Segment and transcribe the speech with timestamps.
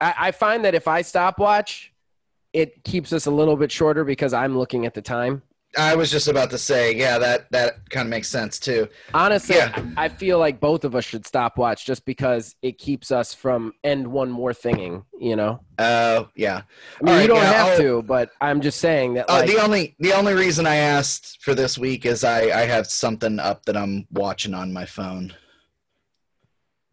[0.00, 1.92] I, I find that if I stopwatch,
[2.52, 5.42] it keeps us a little bit shorter because I'm looking at the time.
[5.76, 8.88] I was just about to say, yeah, that that kind of makes sense too.
[9.12, 9.84] Honestly, Yeah.
[9.98, 14.06] I feel like both of us should stopwatch just because it keeps us from end
[14.06, 15.04] one more thinging.
[15.20, 16.62] You know, Oh, yeah.
[17.00, 19.28] I mean, All you right, don't yeah, have I'll- to, but I'm just saying that.
[19.28, 22.64] Uh, Like, the only the only reason I asked for this week is I I
[22.66, 25.34] have something up that I'm watching on my phone.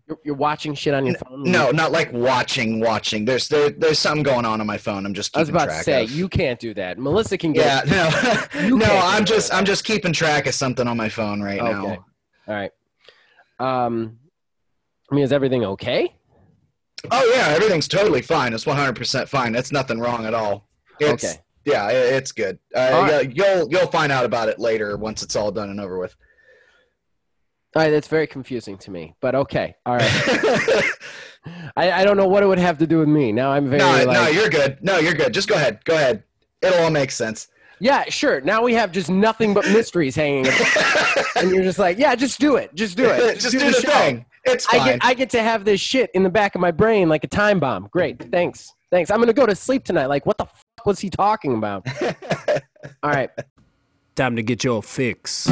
[0.08, 1.44] You're, you're watching shit on your phone.
[1.44, 3.26] No, not like watching, watching.
[3.26, 5.06] There's there, there's something going on on my phone.
[5.06, 6.12] I'm just I was about to say of.
[6.12, 7.00] you can't do that.
[7.00, 7.88] Melissa can get.
[7.88, 9.00] yeah, no, no.
[9.04, 9.54] I'm just.
[9.54, 11.72] I'm just keeping track of something on my phone right Okay.
[11.72, 12.06] now.
[12.48, 12.72] All right.
[13.60, 14.18] Um,
[15.12, 16.14] I mean, is everything okay?
[17.12, 18.54] Oh yeah, everything's totally fine.
[18.54, 19.56] It's 100 percent fine.
[19.56, 20.68] It's nothing wrong at all.
[21.00, 21.34] It's, Okay.
[21.66, 22.60] Yeah, it's good.
[22.76, 23.34] Uh, right.
[23.36, 26.14] you'll you'll find out about it later once it's all done and over with.
[27.76, 29.76] All right, that's very confusing to me, but okay.
[29.86, 30.12] All right.
[31.76, 33.32] I, I don't know what it would have to do with me.
[33.32, 34.78] Now I'm very no, like, no, you're good.
[34.82, 35.34] No, you're good.
[35.34, 35.84] Just go ahead.
[35.84, 36.24] Go ahead.
[36.62, 37.48] It'll all make sense.
[37.80, 38.42] yeah, sure.
[38.42, 40.46] Now we have just nothing but mysteries hanging,
[41.36, 43.90] and you're just like, yeah, just do it, just do it, just, do, the, show.
[43.90, 44.26] thing.
[44.46, 44.80] It's fine.
[44.80, 47.24] I get I get to have this shit in the back of my brain like
[47.24, 47.88] a time bomb.
[47.92, 49.10] Great, thanks, thanks.
[49.10, 50.06] I'm gonna go to sleep tonight.
[50.06, 51.88] Like, what the fuck was he talking about?
[53.02, 53.32] All right,
[54.16, 55.50] Time to get your fix.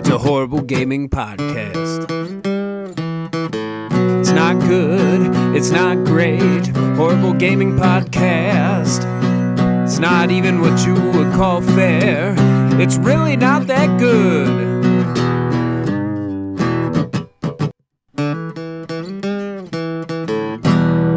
[0.00, 2.04] It's a horrible gaming podcast.
[4.18, 6.68] It's not good, it's not great.
[6.96, 9.04] Horrible gaming podcast.
[9.84, 12.34] It's not even what you would call fair.
[12.80, 14.70] It's really not that good.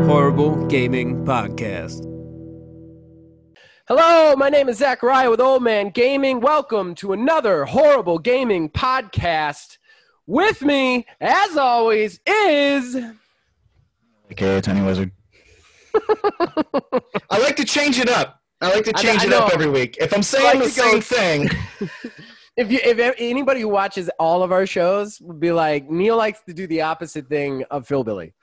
[0.06, 2.13] Horrible Gaming Podcast.
[3.96, 6.40] Hello, my name is Zachariah with Old Man Gaming.
[6.42, 9.78] Welcome to another horrible gaming podcast.
[10.26, 12.98] With me, as always, is
[14.32, 15.12] Okay, Tiny Wizard.
[15.94, 18.42] I like to change it up.
[18.62, 19.98] I like to change I it up every week.
[20.00, 21.50] If I'm saying like the same thing,
[22.58, 26.42] if you if anybody who watches all of our shows would be like Neil likes
[26.48, 28.34] to do the opposite thing of Phil Billy.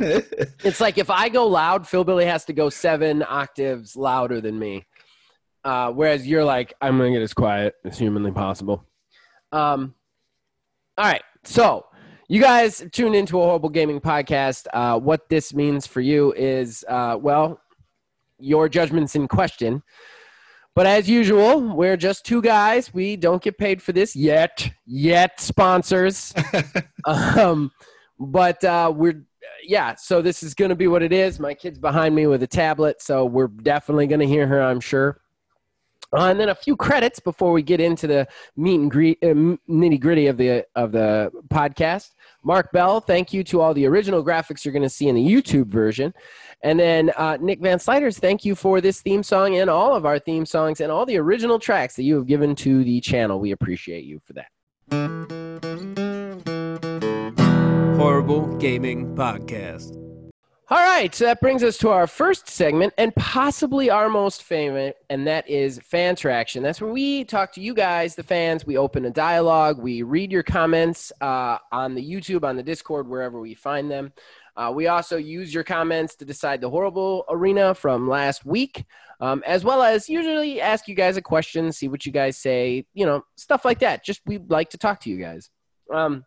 [0.00, 4.58] It's like if I go loud, Phil Billy has to go seven octaves louder than
[4.58, 4.86] me.
[5.64, 8.86] Uh, whereas you're like, I'm gonna get as quiet as humanly possible.
[9.52, 9.94] Um,
[10.96, 11.86] all right, so
[12.28, 14.66] you guys tuned into a horrible gaming podcast.
[14.72, 17.60] Uh, what this means for you is, uh, well,
[18.38, 19.82] your judgment's in question.
[20.76, 22.94] But as usual, we're just two guys.
[22.94, 24.70] We don't get paid for this yet.
[24.86, 26.32] Yet, sponsors.
[27.04, 27.72] um,
[28.18, 29.24] but uh, we're
[29.62, 29.94] yeah.
[29.94, 31.40] So this is going to be what it is.
[31.40, 34.62] My kid's behind me with a tablet, so we're definitely going to hear her.
[34.62, 35.20] I'm sure.
[36.12, 39.28] Uh, and then a few credits before we get into the meet and greet, uh,
[39.28, 42.10] nitty gritty of the of the podcast.
[42.42, 45.24] Mark Bell, thank you to all the original graphics you're going to see in the
[45.24, 46.12] YouTube version.
[46.64, 50.04] And then uh, Nick Van Sliders, thank you for this theme song and all of
[50.04, 53.38] our theme songs and all the original tracks that you have given to the channel.
[53.38, 55.49] We appreciate you for that.
[58.00, 59.94] Horrible Gaming Podcast.
[60.70, 64.96] All right, so that brings us to our first segment and possibly our most favorite,
[65.10, 66.62] and that is fan traction.
[66.62, 68.64] That's where we talk to you guys, the fans.
[68.64, 69.78] We open a dialogue.
[69.82, 74.14] We read your comments uh, on the YouTube, on the Discord, wherever we find them.
[74.56, 78.82] Uh, we also use your comments to decide the horrible arena from last week,
[79.20, 82.86] um, as well as usually ask you guys a question, see what you guys say,
[82.94, 84.02] you know, stuff like that.
[84.02, 85.50] Just we like to talk to you guys.
[85.92, 86.24] Um,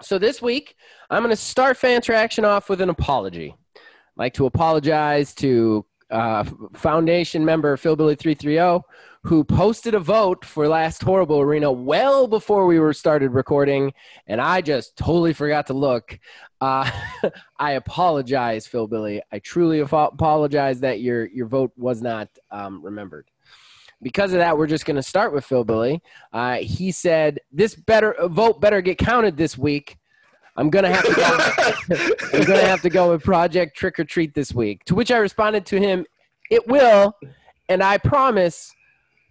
[0.00, 0.76] so this week,
[1.10, 3.54] I'm going to start fan traction off with an apology.
[3.76, 3.80] I'd
[4.16, 6.44] like to apologize to uh,
[6.74, 8.82] foundation member philbilly330
[9.24, 13.90] who posted a vote for last horrible arena well before we were started recording
[14.26, 16.18] and i just totally forgot to look.
[16.60, 16.90] Uh,
[17.58, 23.30] i apologize phil billy i truly apologize that your your vote was not um, remembered
[24.02, 27.74] because of that we're just going to start with phil billy uh, he said this
[27.74, 29.96] better vote better get counted this week
[30.56, 34.04] i'm going to have to go I'm to have to go with Project Trick or
[34.04, 34.84] Treat this week.
[34.86, 36.04] To which I responded to him,
[36.50, 37.16] It will,
[37.68, 38.74] and I promise,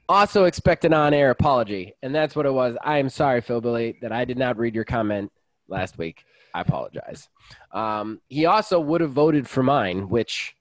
[0.07, 1.93] also expect an on air apology.
[2.01, 2.77] And that's what it was.
[2.81, 5.31] I am sorry, Phil Billy, that I did not read your comment
[5.67, 6.23] last week.
[6.53, 7.29] I apologize.
[7.71, 10.55] Um, he also would have voted for mine, which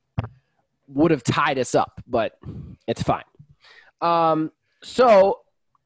[0.88, 2.38] would have tied us up, but
[2.86, 3.24] it's fine.
[4.02, 4.52] Um,
[4.82, 5.40] so,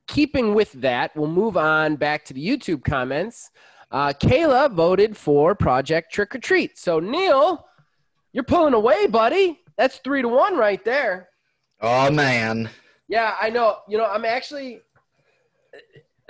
[0.09, 3.51] keeping with that, we'll move on back to the YouTube comments.
[3.91, 6.79] Uh, Kayla voted for Project Trick or Treat.
[6.79, 7.67] So Neil,
[8.33, 9.61] you're pulling away, buddy.
[9.77, 11.29] That's three to one right there.
[11.81, 12.71] oh man,
[13.09, 13.79] Yeah, I know.
[13.89, 14.81] You know, I'm actually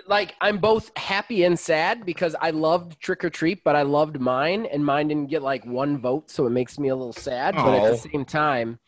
[0.07, 4.21] like I'm both happy and sad because I loved Trick or Treat, but I loved
[4.21, 7.55] mine, and mine didn't get like one vote, so it makes me a little sad.
[7.55, 8.79] But at the same time,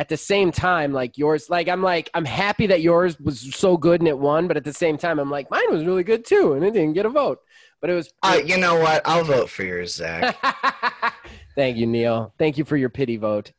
[0.00, 3.76] at the same time, like yours, like I'm like I'm happy that yours was so
[3.76, 6.24] good and it won, but at the same time, I'm like mine was really good
[6.24, 7.40] too, and it didn't get a vote.
[7.82, 8.10] But it was.
[8.22, 9.02] Uh, you know what?
[9.04, 10.36] I'll vote for yours, Zach.
[11.54, 12.32] Thank you, Neil.
[12.38, 13.52] Thank you for your pity vote.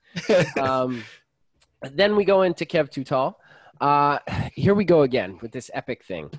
[0.60, 1.04] um,
[1.94, 3.40] then we go into Kev Too Tall.
[3.80, 4.18] Uh,
[4.54, 6.32] here we go again with this epic thing.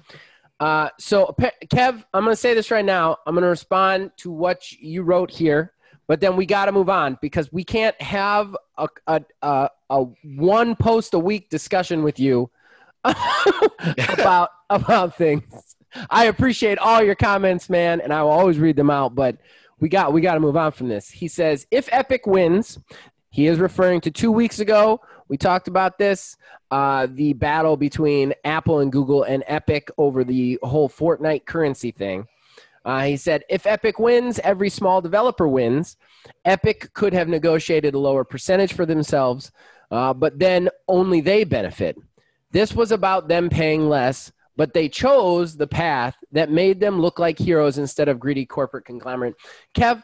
[0.58, 1.34] Uh, so,
[1.72, 3.19] Kev, I'm going to say this right now.
[3.25, 5.72] I'm going to respond to what you wrote here,
[6.06, 10.04] but then we got to move on because we can't have a, a, a, a
[10.25, 12.50] one post a week discussion with you
[13.04, 15.76] about about things.
[16.10, 19.14] I appreciate all your comments, man, and I will always read them out.
[19.14, 19.38] But
[19.81, 21.10] we got we got to move on from this.
[21.10, 22.78] He says if Epic wins,
[23.31, 25.00] he is referring to two weeks ago.
[25.28, 26.37] We talked about this,
[26.70, 32.26] uh, the battle between Apple and Google and Epic over the whole Fortnite currency thing.
[32.84, 35.96] Uh, he said if Epic wins, every small developer wins.
[36.44, 39.52] Epic could have negotiated a lower percentage for themselves,
[39.90, 41.96] uh, but then only they benefit.
[42.50, 47.19] This was about them paying less, but they chose the path that made them look
[47.19, 49.34] like heroes instead of greedy corporate conglomerate.
[49.75, 50.02] Kev,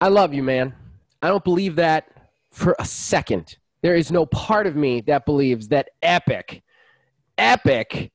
[0.00, 0.74] I love you, man.
[1.20, 2.08] I don't believe that
[2.50, 3.56] for a second.
[3.82, 6.62] There is no part of me that believes that Epic,
[7.38, 8.12] Epic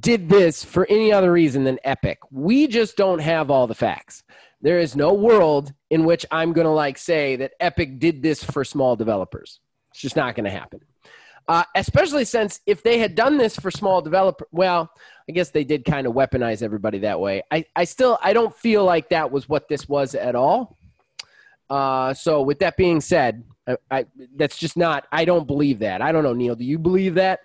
[0.00, 2.18] did this for any other reason than Epic.
[2.30, 4.22] We just don't have all the facts.
[4.60, 8.42] There is no world in which I'm going to like say that Epic did this
[8.42, 9.60] for small developers.
[9.90, 10.80] It's just not going to happen.
[11.48, 14.90] Uh, especially since if they had done this for small developer, well,
[15.28, 17.42] I guess they did kind of weaponize everybody that way.
[17.52, 20.76] I, I still I don't feel like that was what this was at all.
[21.70, 25.06] Uh, so with that being said, I, I that's just not.
[25.12, 26.02] I don't believe that.
[26.02, 26.56] I don't know, Neil.
[26.56, 27.40] Do you believe that?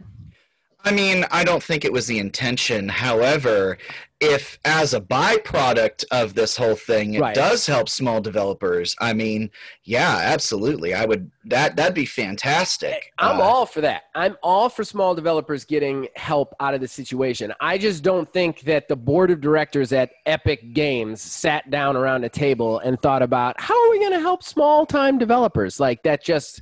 [0.83, 2.89] I mean, I don't think it was the intention.
[2.89, 3.77] However,
[4.19, 7.35] if as a byproduct of this whole thing, it Right.
[7.35, 9.49] does help small developers, I mean,
[9.83, 10.93] yeah, absolutely.
[10.93, 13.11] I would that that'd be fantastic.
[13.17, 14.03] I'm Uh, all for that.
[14.13, 17.51] I'm all for small developers getting help out of the situation.
[17.59, 22.23] I just don't think that the board of directors at Epic Games sat down around
[22.23, 25.79] a table and thought about how are we going to help small time developers.
[25.79, 26.61] Like that just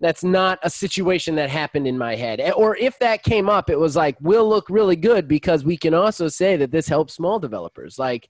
[0.00, 2.40] that's not a situation that happened in my head.
[2.56, 5.94] Or if that came up, it was like we'll look really good because we can
[5.94, 7.98] also say that this helps small developers.
[7.98, 8.28] Like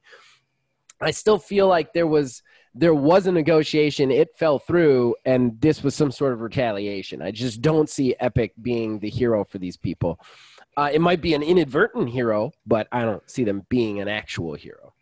[1.00, 2.42] I still feel like there was
[2.74, 7.22] there was a negotiation, it fell through, and this was some sort of retaliation.
[7.22, 10.20] I just don't see Epic being the hero for these people.
[10.76, 14.54] Uh, it might be an inadvertent hero, but I don't see them being an actual
[14.54, 14.94] hero.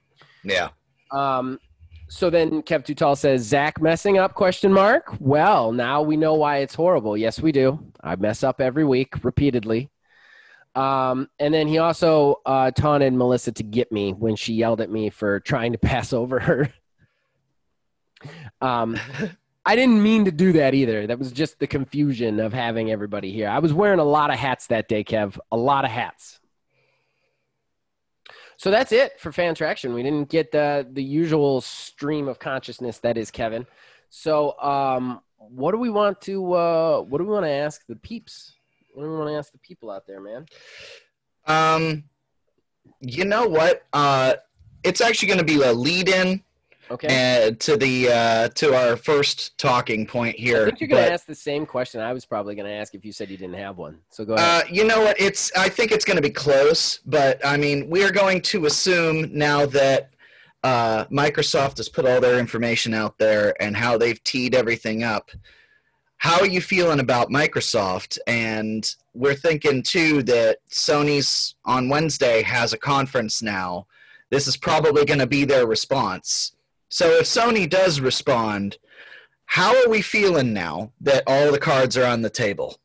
[0.43, 0.69] yeah.
[1.13, 1.61] Um,
[2.09, 5.17] so then Kev Too Tall says, Zach messing up question mark.
[5.19, 7.17] Well, now we know why it's horrible.
[7.17, 7.79] Yes, we do.
[8.01, 9.91] I mess up every week repeatedly.
[10.77, 14.91] Um, and then he also uh, taunted Melissa to get me when she yelled at
[14.91, 16.73] me for trying to pass over her.
[18.61, 18.99] um,
[19.65, 21.09] I didn't mean to do that either.
[21.09, 23.49] That was just the confusion of having everybody here.
[23.49, 25.39] I was wearing a lot of hats that day, Kev.
[25.51, 26.39] A lot of hats.
[28.57, 29.93] So that's it for fan traction.
[29.93, 33.67] We didn't get the the usual stream of consciousness that is Kevin.
[34.09, 37.97] So um, what do we want to uh, what do we want to ask the
[37.97, 38.55] peeps?
[38.95, 40.47] What do we want to ask the people out there, man?
[41.47, 42.05] Um,
[43.01, 43.85] you know what?
[43.93, 44.35] Uh,
[44.83, 46.43] it's actually going to be a lead-in
[46.91, 47.49] Okay.
[47.49, 50.65] uh, to the uh, to our first talking point I here.
[50.67, 53.05] think you're going to ask the same question I was probably going to ask if
[53.05, 53.99] you said you didn't have one.
[54.11, 54.65] So go ahead.
[54.65, 55.21] Uh, you know what?
[55.21, 55.51] It's.
[55.57, 59.37] I think it's going to be close, but I mean, we are going to assume
[59.37, 60.11] now that
[60.63, 65.31] uh, Microsoft has put all their information out there and how they've teed everything up.
[66.19, 68.19] How are you feeling about Microsoft?
[68.27, 73.87] And we're thinking too that Sony's on Wednesday has a conference now.
[74.31, 76.56] This is probably going to be their response.
[76.89, 78.79] So if Sony does respond,
[79.47, 82.79] how are we feeling now that all the cards are on the table?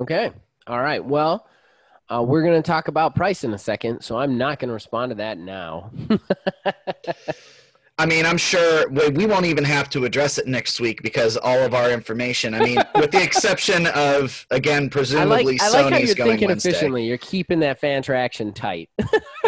[0.00, 0.32] okay.
[0.66, 1.04] All right.
[1.04, 1.46] Well,
[2.08, 4.74] uh, we're going to talk about price in a second, so I'm not going to
[4.74, 5.90] respond to that now.
[7.98, 11.36] I mean, I'm sure we, we won't even have to address it next week because
[11.36, 12.54] all of our information.
[12.54, 16.14] I mean, with the exception of again, I like, presumably I like how Sony's you're
[16.14, 16.70] going thinking Wednesday.
[16.70, 17.04] efficiently.
[17.04, 18.88] You're keeping that fan traction tight.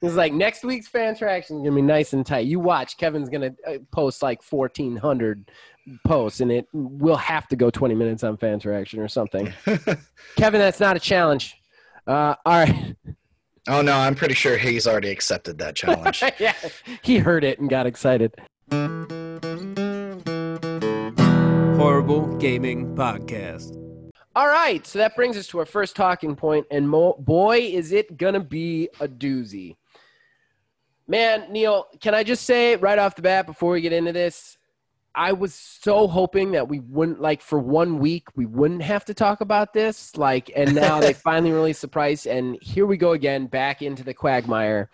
[0.00, 2.46] It's like next week's fan traction is gonna be nice and tight.
[2.46, 5.50] You watch, Kevin's gonna uh, post like fourteen hundred
[6.04, 9.52] posts, and it will have to go twenty minutes on fan traction or something.
[10.36, 11.56] Kevin, that's not a challenge.
[12.06, 12.94] Uh, all right,
[13.68, 16.22] oh no, I'm pretty sure he's already accepted that challenge.
[16.38, 16.54] yeah,
[17.02, 18.34] he heard it and got excited.
[21.76, 23.87] Horrible Gaming Podcast.
[24.38, 27.90] All right, so that brings us to our first talking point, and mo- boy, is
[27.90, 29.74] it gonna be a doozy.
[31.08, 34.56] Man, Neil, can I just say right off the bat before we get into this?
[35.12, 39.14] I was so hoping that we wouldn't like for one week we wouldn't have to
[39.14, 40.16] talk about this.
[40.16, 44.04] Like, and now they finally released the price, and here we go again, back into
[44.04, 44.88] the quagmire.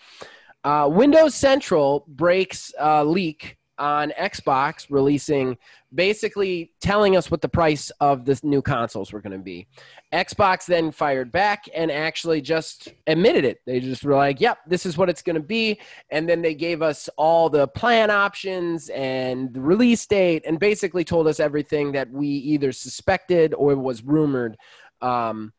[0.65, 5.57] Uh, Windows Central breaks uh, leak on Xbox, releasing
[5.95, 9.67] basically telling us what the price of the new consoles were going to be.
[10.13, 13.61] Xbox then fired back and actually just admitted it.
[13.65, 15.79] They just were like, yep, this is what it's going to be.
[16.11, 21.05] And then they gave us all the plan options and the release date and basically
[21.05, 24.57] told us everything that we either suspected or was rumored
[25.01, 25.53] um,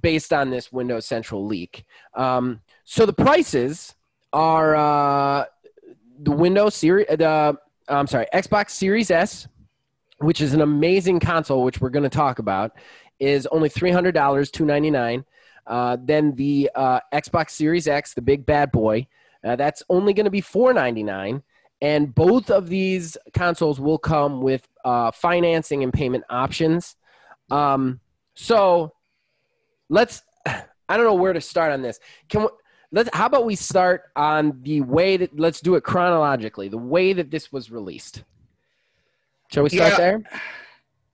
[0.00, 1.84] based on this Windows Central leak.
[2.14, 3.94] Um, so the prices
[4.32, 5.44] are uh,
[6.22, 7.56] the Windows Series, the
[7.88, 9.48] I'm sorry, Xbox Series S,
[10.18, 12.72] which is an amazing console, which we're going to talk about,
[13.18, 15.24] is only three hundred dollars, two ninety nine.
[15.66, 19.06] Uh, then the uh, Xbox Series X, the big bad boy,
[19.44, 21.42] uh, that's only going to be four ninety nine.
[21.82, 26.96] And both of these consoles will come with uh, financing and payment options.
[27.50, 28.00] Um,
[28.34, 28.92] so
[29.88, 30.22] let's.
[30.46, 32.00] I don't know where to start on this.
[32.28, 32.48] Can we,
[32.92, 37.12] let's how about we start on the way that let's do it chronologically the way
[37.12, 38.24] that this was released
[39.52, 39.96] shall we start Yeah.
[39.96, 40.22] there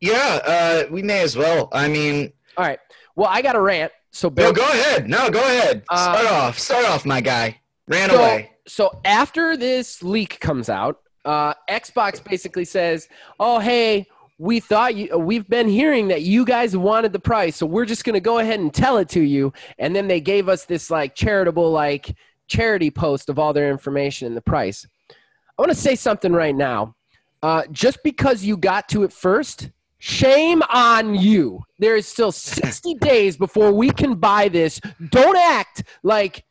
[0.00, 1.68] Yeah, uh, we may as well.
[1.73, 2.78] I mean, all right
[3.14, 5.11] well i got a rant so no, go ahead.
[5.11, 5.85] No, go ahead.
[5.90, 6.59] Uh, start off.
[6.59, 7.61] Start off, my guy.
[7.87, 8.50] Ran so, away.
[8.66, 14.06] so after this leak comes out uh, xbox basically says oh hey
[14.38, 18.05] we thought you we've been hearing that you guys wanted the price so we're just
[18.05, 19.52] going to go ahead and tell it to you.
[19.78, 22.14] And then they gave us this like charitable like
[22.49, 24.87] charity post of all their information and the price.
[25.11, 26.95] I want to say something right now.
[27.43, 31.62] Uh, just because you got to it first shame on you.
[31.78, 34.81] There is still 60 days before we can buy this.
[35.11, 36.45] Don't act like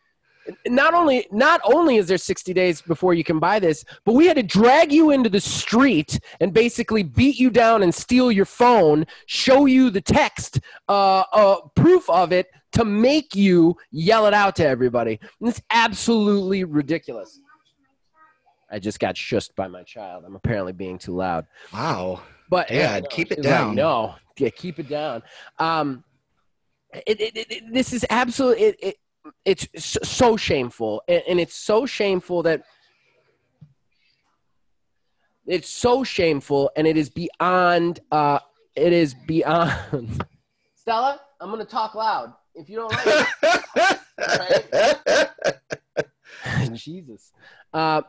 [0.67, 4.27] not only not only is there 60 days before you can buy this but we
[4.27, 8.45] had to drag you into the street and basically beat you down and steal your
[8.45, 10.59] phone show you the text
[10.89, 15.61] uh, uh, proof of it to make you yell it out to everybody and it's
[15.71, 17.39] absolutely ridiculous
[18.71, 22.21] i just got shushed by my child i'm apparently being too loud Wow.
[22.49, 23.75] but yeah no, keep it she's like, down.
[23.75, 25.23] no, yeah, keep it down.
[25.59, 26.03] Um,
[27.07, 28.95] it, it, it, this is absolutely
[29.43, 32.63] it's so- so shameful, and, and it's so shameful that
[35.47, 37.99] it's so shameful, and it is beyond.
[38.11, 38.39] Uh,
[38.75, 40.25] it is beyond.
[40.75, 42.33] Stella, I'm gonna talk loud.
[42.55, 43.25] If you don't like
[46.63, 47.31] it, Jesus.
[47.73, 48.01] Uh,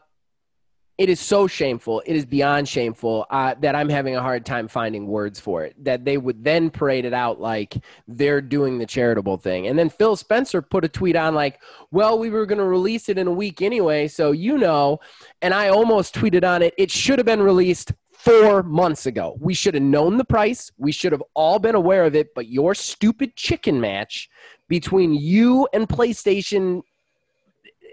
[0.98, 2.02] it is so shameful.
[2.06, 5.74] It is beyond shameful uh, that I'm having a hard time finding words for it.
[5.84, 7.76] That they would then parade it out like
[8.08, 9.66] they're doing the charitable thing.
[9.66, 11.60] And then Phil Spencer put a tweet on like,
[11.90, 14.08] well, we were going to release it in a week anyway.
[14.08, 14.98] So, you know,
[15.42, 16.72] and I almost tweeted on it.
[16.78, 19.36] It should have been released four months ago.
[19.38, 20.72] We should have known the price.
[20.78, 22.34] We should have all been aware of it.
[22.34, 24.30] But your stupid chicken match
[24.66, 26.82] between you and PlayStation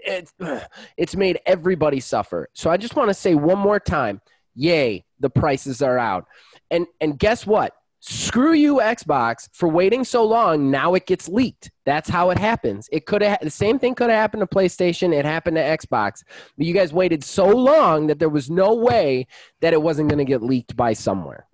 [0.04, 0.32] it's,
[0.96, 2.48] it's made everybody suffer.
[2.52, 4.20] So I just want to say one more time,
[4.54, 6.26] yay, the prices are out.
[6.70, 7.74] And and guess what?
[8.00, 10.70] Screw you Xbox for waiting so long.
[10.70, 11.70] Now it gets leaked.
[11.86, 12.86] That's how it happens.
[12.92, 16.22] It could the same thing could have happened to PlayStation, it happened to Xbox.
[16.56, 19.26] But you guys waited so long that there was no way
[19.60, 21.46] that it wasn't going to get leaked by somewhere.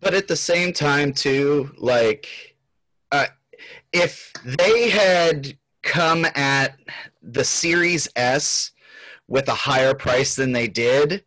[0.00, 2.56] But at the same time, too, like,
[3.10, 3.28] uh,
[3.94, 6.78] if they had come at
[7.24, 8.72] the Series S
[9.26, 11.24] with a higher price than they did,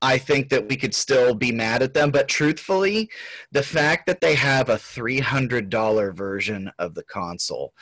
[0.00, 2.10] I think that we could still be mad at them.
[2.10, 3.10] But truthfully,
[3.52, 7.72] the fact that they have a $300 version of the console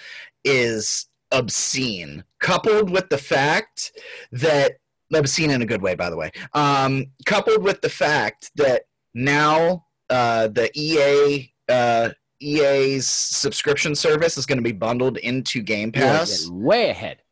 [0.44, 3.92] is obscene, coupled with the fact
[4.32, 4.72] that
[5.12, 8.82] obscene in a good way, by the way, um, coupled with the fact that
[9.14, 12.10] now uh, the EA uh,
[12.42, 16.48] EA's subscription service is going to be bundled into Game Pass.
[16.50, 17.22] way ahead.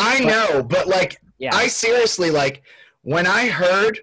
[0.00, 1.54] I know, but like Yeah.
[1.54, 2.62] I seriously like
[3.02, 4.00] when I heard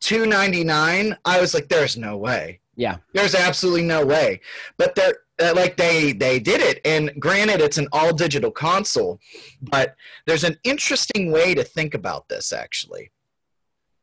[0.00, 2.60] 299, I was like there's no way.
[2.76, 2.98] Yeah.
[3.12, 4.40] There's absolutely no way.
[4.76, 9.20] But they're uh, like they they did it and granted it's an all digital console,
[9.60, 9.94] but
[10.26, 13.10] there's an interesting way to think about this actually.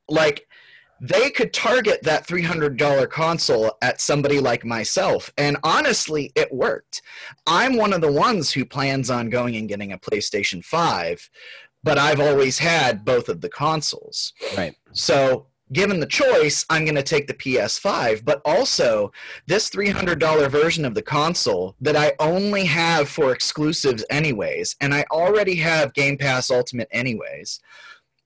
[0.08, 0.48] Like
[1.02, 7.02] they could target that $300 console at somebody like myself and honestly it worked.
[7.46, 11.30] I'm one of the ones who plans on going and getting a PlayStation 5,
[11.84, 14.34] but I've always had both of the consoles.
[14.58, 14.76] Right.
[14.94, 18.24] So given the choice, I'm going to take the PS5.
[18.24, 19.12] But also,
[19.48, 25.06] this $300 version of the console that I only have for exclusives, anyways, and I
[25.12, 27.60] already have Game Pass Ultimate, anyways.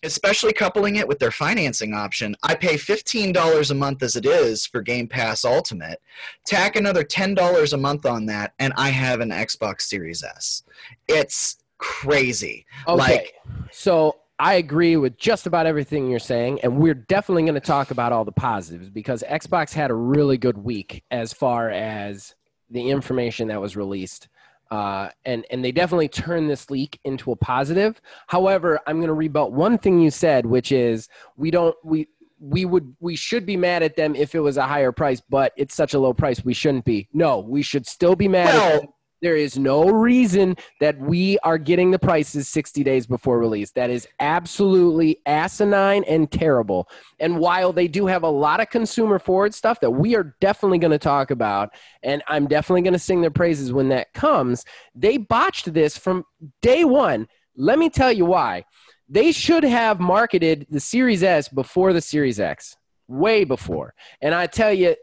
[0.03, 4.65] Especially coupling it with their financing option, I pay $15 a month as it is
[4.65, 6.01] for Game Pass Ultimate.
[6.45, 10.63] Tack another $10 a month on that, and I have an Xbox Series S.
[11.07, 12.65] It's crazy.
[12.87, 12.97] Okay.
[12.97, 13.33] Like,
[13.71, 17.91] so I agree with just about everything you're saying, and we're definitely going to talk
[17.91, 22.35] about all the positives because Xbox had a really good week as far as
[22.69, 24.29] the information that was released.
[24.71, 27.99] Uh, and and they definitely turned this leak into a positive.
[28.27, 32.07] However, I'm going to rebut one thing you said, which is we don't we
[32.39, 35.53] we would we should be mad at them if it was a higher price, but
[35.57, 37.07] it's such a low price we shouldn't be.
[37.13, 38.55] No, we should still be mad.
[38.55, 38.89] at them.
[39.21, 43.71] There is no reason that we are getting the prices 60 days before release.
[43.71, 46.87] That is absolutely asinine and terrible.
[47.19, 50.77] And while they do have a lot of consumer forward stuff that we are definitely
[50.77, 51.71] going to talk about,
[52.01, 54.63] and I'm definitely going to sing their praises when that comes,
[54.95, 56.23] they botched this from
[56.61, 57.27] day one.
[57.57, 58.63] Let me tell you why.
[59.09, 63.95] They should have marketed the Series S before the Series X, way before.
[64.21, 64.95] And I tell you,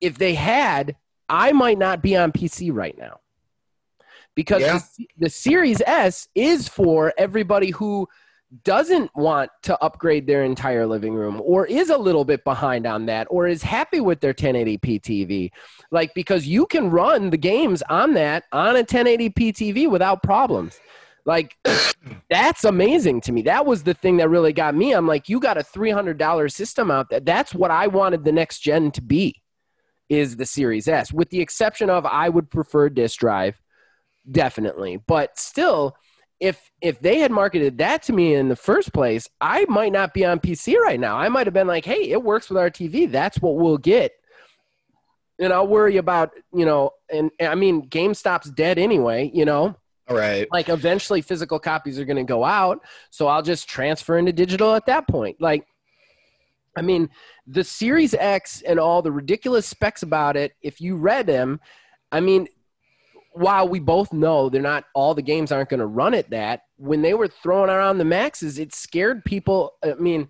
[0.00, 0.96] if they had,
[1.28, 3.21] I might not be on PC right now
[4.34, 4.78] because Yeah.
[4.98, 8.08] the, the Series S is for everybody who
[8.64, 13.06] doesn't want to upgrade their entire living room or is a little bit behind on
[13.06, 15.50] that or is happy with their 1080p TV.
[15.90, 20.78] Like, because you can run the games on that on a 1080p TV without problems.
[21.24, 21.56] Like,
[22.30, 23.42] that's amazing to me.
[23.42, 24.92] That was the thing that really got me.
[24.92, 27.20] I'm like, you got a $300 system out there.
[27.20, 29.40] That's what I wanted the next gen to be
[30.08, 33.61] is the Series S, with the exception of I would prefer disk drive,
[34.30, 34.98] definitely.
[35.06, 35.96] But still,
[36.40, 40.14] if if they had marketed that to me in the first place, I might not
[40.14, 41.16] be on PC right now.
[41.16, 43.10] I might have been like, hey, it works with our TV.
[43.10, 44.12] That's what we'll get.
[45.38, 49.76] And I'll worry about, you know, and, and I mean, GameStop's dead anyway, you know
[50.08, 50.48] all right.
[50.50, 54.74] like eventually physical copies are going to go out so i'll just transfer into digital
[54.74, 55.66] at that point like
[56.76, 57.08] i mean
[57.46, 61.60] the series x and all the ridiculous specs about it if you read them
[62.10, 62.46] i mean
[63.34, 66.62] while we both know they're not all the games aren't going to run at that
[66.76, 70.28] when they were throwing around the maxes it scared people i mean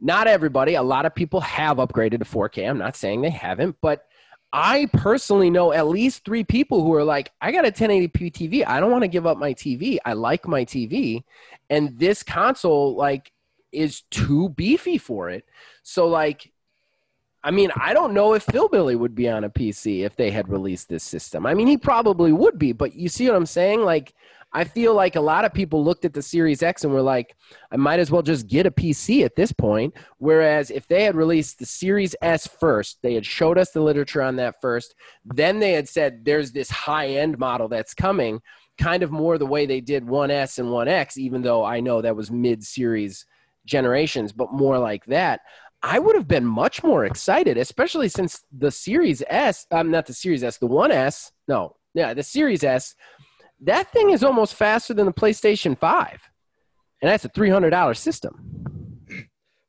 [0.00, 3.76] not everybody a lot of people have upgraded to 4k i'm not saying they haven't
[3.80, 4.04] but
[4.52, 8.66] I personally know at least three people who are like, I got a 1080p TV.
[8.66, 9.98] I don't want to give up my TV.
[10.04, 11.22] I like my TV.
[11.68, 13.30] And this console, like,
[13.72, 15.44] is too beefy for it.
[15.82, 16.50] So, like,
[17.44, 20.30] I mean, I don't know if Phil Billy would be on a PC if they
[20.30, 21.46] had released this system.
[21.46, 23.82] I mean, he probably would be, but you see what I'm saying?
[23.82, 24.12] Like,
[24.52, 27.36] I feel like a lot of people looked at the Series X and were like,
[27.70, 29.94] I might as well just get a PC at this point.
[30.16, 34.22] Whereas if they had released the Series S first, they had showed us the literature
[34.22, 38.40] on that first, then they had said there's this high end model that's coming,
[38.78, 42.16] kind of more the way they did 1S and 1X, even though I know that
[42.16, 43.26] was mid series
[43.66, 45.40] generations, but more like that.
[45.82, 50.14] I would have been much more excited, especially since the Series S, um, not the
[50.14, 52.94] Series S, the 1S, no, yeah, the Series S
[53.60, 56.20] that thing is almost faster than the PlayStation 5.
[57.02, 59.00] And that's a $300 system.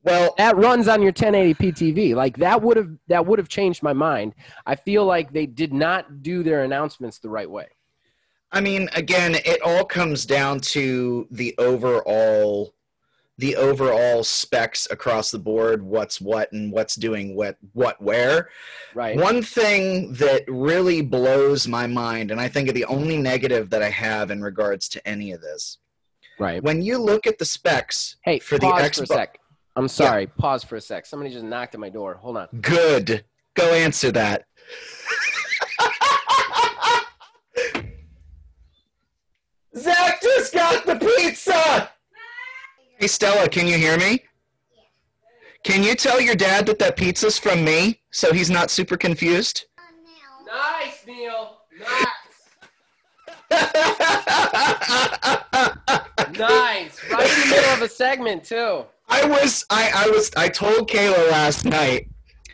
[0.03, 2.15] Well, That runs on your 1080p TV.
[2.15, 4.33] Like that would have that would have changed my mind.
[4.65, 7.67] I feel like they did not do their announcements the right way.
[8.51, 12.73] I mean, again, it all comes down to the overall
[13.39, 18.49] the overall specs across the board, what's what and what's doing what what where.
[18.93, 19.15] Right.
[19.15, 23.81] One thing that really blows my mind, and I think of the only negative that
[23.81, 25.77] I have in regards to any of this,
[26.37, 26.61] Right.
[26.61, 29.39] when you look at the specs Hey, for the pause for a sec.
[29.77, 30.27] I'm sorry.
[30.27, 31.05] Pause for a sec.
[31.05, 32.15] Somebody just knocked at my door.
[32.15, 32.47] Hold on.
[32.59, 33.23] good.
[33.55, 34.45] Go answer that.
[39.77, 41.89] Zach just got the pizza.
[42.99, 44.25] Hey Stella, can you hear me?
[45.63, 49.67] Can you tell your dad that that pizza's from me, so he's not super confused?
[49.77, 49.83] Uh,
[50.45, 51.59] nice, Neil.
[51.79, 52.07] Nice.
[56.37, 56.99] Nice.
[57.09, 58.83] Right in the middle of a segment too.
[59.07, 62.09] I was I, I was I told Kayla last night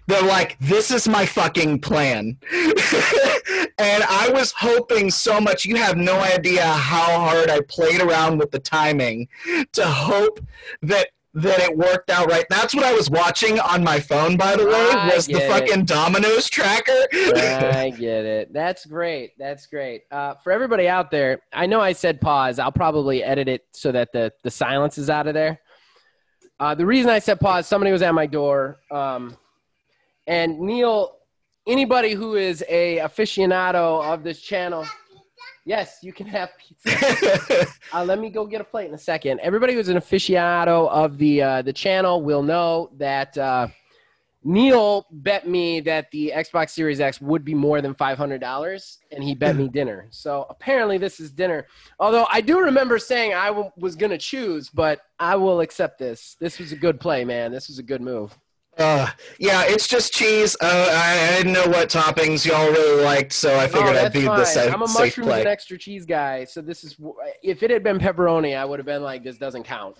[0.07, 2.37] that like this is my fucking plan.
[2.51, 8.37] and I was hoping so much you have no idea how hard I played around
[8.37, 9.27] with the timing
[9.73, 10.39] to hope
[10.81, 12.45] that that it worked out right.
[12.49, 15.43] That's what I was watching on my phone by the way I was the get
[15.43, 15.49] it.
[15.49, 17.07] fucking Domino's tracker.
[17.13, 18.53] I get it.
[18.53, 19.33] That's great.
[19.37, 20.03] That's great.
[20.09, 22.57] Uh, for everybody out there, I know I said pause.
[22.57, 25.59] I'll probably edit it so that the, the silence is out of there.
[26.57, 29.35] Uh, the reason I said pause, somebody was at my door, um,
[30.27, 31.11] and Neil.
[31.67, 34.85] Anybody who is a aficionado of this channel,
[35.65, 37.67] yes, you can have pizza.
[37.93, 39.39] Uh, let me go get a plate in a second.
[39.39, 43.67] Everybody who's an aficionado of the uh, the channel will know that uh,
[44.43, 48.99] Neil bet me that the Xbox Series X would be more than five hundred dollars,
[49.11, 50.07] and he bet me dinner.
[50.11, 51.67] So apparently, this is dinner.
[51.99, 56.35] Although I do remember saying I w- was gonna choose, but I will accept this.
[56.39, 57.51] This was a good play, man.
[57.51, 58.37] This was a good move.
[58.77, 59.09] Uh,
[59.39, 60.55] yeah, it's just cheese.
[60.61, 64.11] Uh, I, I didn't know what toppings y'all really liked, so I figured Oh, I'd
[64.13, 64.45] be the fine.
[64.45, 65.39] safe, I'm a play.
[65.39, 66.97] and extra cheese guy, so this is.
[67.41, 69.97] If it had been pepperoni, I would have been like, "This doesn't count."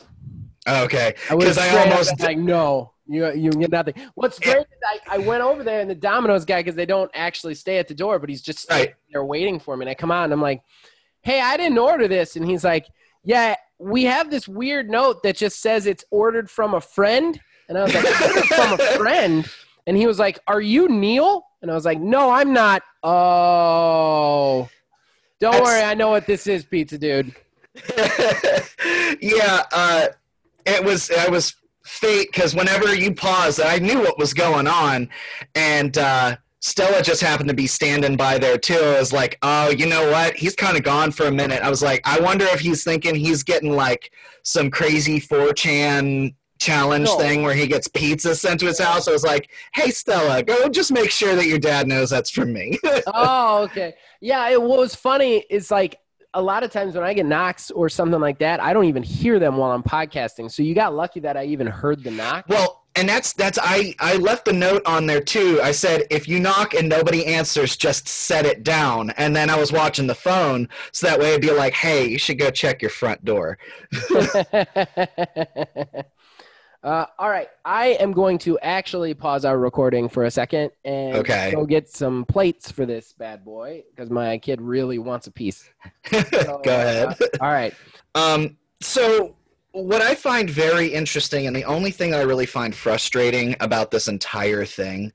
[0.67, 4.65] Okay, I because have I almost like, "No, you you get nothing." What's great is
[4.85, 7.88] I, I went over there and the Domino's guy because they don't actually stay at
[7.88, 8.93] the door, but he's just Right.
[9.11, 9.83] there waiting for me.
[9.83, 10.61] And I come out and I'm like,
[11.21, 12.88] "Hey, I didn't order this," and he's like,
[13.23, 17.78] "Yeah, we have this weird note that just says it's ordered from a friend." And
[17.78, 19.49] I was like, "From a friend?"
[19.88, 24.69] And he was like, "Are you Neil?" And I was like, "No, I'm not." Oh,
[25.39, 27.36] don't That's- worry, I know what this is, pizza dude.
[29.21, 30.08] yeah, uh,
[30.65, 35.10] it was it was fate because whenever you paused, I knew what was going on,
[35.56, 38.73] and uh, Stella just happened to be standing by there too.
[38.80, 40.36] I was like, oh, you know what?
[40.36, 41.62] He's kind of gone for a minute.
[41.62, 44.12] I was like, I wonder if he's thinking he's getting like
[44.43, 47.17] some crazy 4chan challenge No.
[47.17, 49.07] thing where he gets pizza sent to his house.
[49.07, 52.53] I was like, hey, Stella, go just make sure that your dad knows that's from
[52.53, 52.79] me.
[53.07, 53.93] oh, okay.
[54.21, 55.97] Yeah, it, what was funny is like
[56.33, 59.03] a lot of times when I get knocks or something like that, I don't even
[59.03, 60.51] hear them while I'm podcasting.
[60.51, 62.45] So you got lucky that I even heard the knock.
[62.47, 65.59] Well, and that's that's I I left the note on there too.
[65.61, 69.09] I said if you knock and nobody answers, just set it down.
[69.11, 72.17] And then I was watching the phone, so that way it'd be like, hey, you
[72.17, 73.57] should go check your front door.
[76.86, 81.15] uh, all right, I am going to actually pause our recording for a second and
[81.15, 81.52] Okay.
[81.54, 85.69] go get some plates for this bad boy because my kid really wants a piece.
[86.12, 87.08] So, go ahead.
[87.08, 87.74] uh, all right.
[88.13, 89.36] Um, so
[89.71, 94.08] what I find very interesting, and the only thing I really find frustrating about this
[94.08, 95.12] entire thing,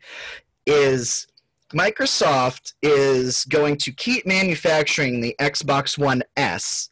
[0.67, 1.29] is
[1.73, 6.91] Microsoft is going to keep manufacturing the Xbox One S,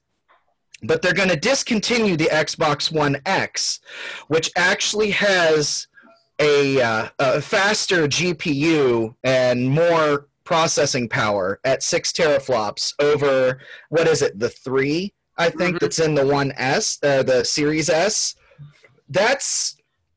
[0.82, 3.80] but they're going to discontinue the Xbox One X,
[4.28, 5.86] which actually has
[6.40, 13.60] a, uh, a faster GPU and more processing power at six teraflops over
[13.90, 15.12] what is it, the three?
[15.36, 15.80] I think Mhm.
[15.80, 18.34] that's in the One S, uh, the Series S.
[19.08, 19.76] That's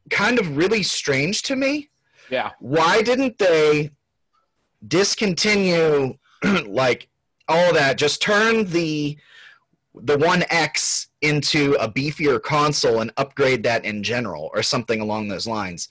[0.09, 1.89] kind of really strange to me.
[2.29, 2.51] Yeah.
[2.59, 3.91] Why didn't they
[4.87, 6.17] discontinue
[6.65, 7.07] like
[7.47, 7.97] all that?
[7.97, 9.17] Just turn the
[9.95, 15.27] the One X into a beefier console and upgrade that in general, or something along
[15.27, 15.87] those lines.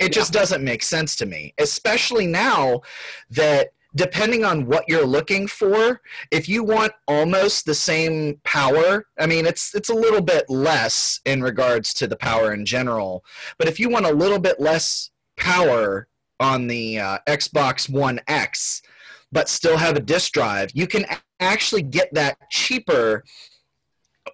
[0.00, 2.82] It just doesn't make sense to me, especially now
[3.30, 9.26] that depending on what you're looking for, if you want almost the same power, I
[9.26, 13.24] mean it's it's a little bit less in regards to the power in general,
[13.58, 16.08] but if you want a little bit less power
[16.40, 18.82] on the uh, Xbox One X,
[19.30, 21.06] but still have a disk drive, you can
[21.40, 23.24] actually get that cheaper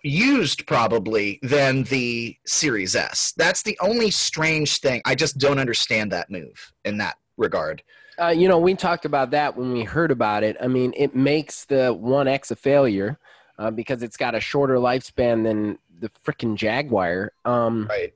[0.02, 3.32] used probably than the Series S.
[3.36, 5.02] That's the only strange thing.
[5.04, 7.82] I just don't understand that move in that regard.
[8.20, 10.56] Uh, you know, we talked about that when we heard about it.
[10.60, 13.18] I mean, it makes the One X a failure
[13.58, 17.32] uh, because it's got a shorter lifespan than the freaking Jaguar.
[17.44, 18.12] Um, Right.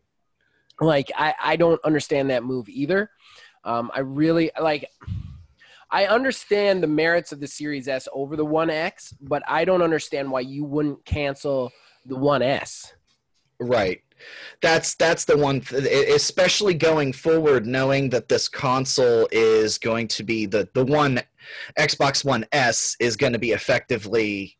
[0.80, 3.10] like, I, I don't understand that move either.
[3.64, 4.90] Um, I really like.
[5.94, 9.80] I understand the merits of the Series S over the One X, but I don't
[9.80, 11.70] understand why you wouldn't cancel
[12.04, 12.92] the One S.
[13.60, 14.00] Right.
[14.60, 20.24] That's that's the one, th- especially going forward, knowing that this console is going to
[20.24, 21.20] be the the one
[21.78, 24.58] Xbox One S is going to be effectively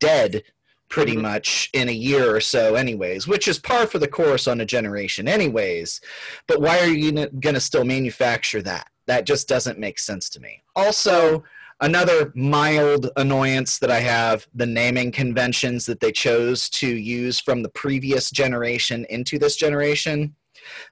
[0.00, 0.42] dead
[0.90, 1.22] pretty Mhm.
[1.22, 4.66] much in a year or so anyways which is par for the course on a
[4.66, 6.00] generation anyways
[6.46, 10.40] but why are you going to still manufacture that that just doesn't make sense to
[10.40, 10.62] me.
[10.74, 11.44] Also
[11.80, 17.62] another mild annoyance that i have the naming conventions that they chose to use from
[17.62, 20.34] the previous generation into this generation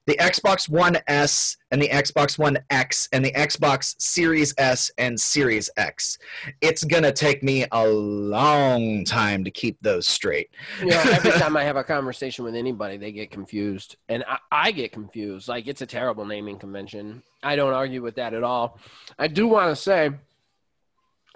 [0.07, 5.21] the xbox one s and the xbox one x and the xbox series s and
[5.21, 6.19] series x
[6.61, 11.31] it's going to take me a long time to keep those straight You know, every
[11.33, 15.49] time I have a conversation with anybody, they get confused, and I, I get confused.
[15.49, 17.23] Like it's a terrible naming convention.
[17.43, 18.79] I don't argue with that at all.
[19.19, 20.11] I do want to say,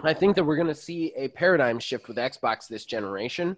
[0.00, 3.56] I think that we're going to see a paradigm shift with Xbox this generation,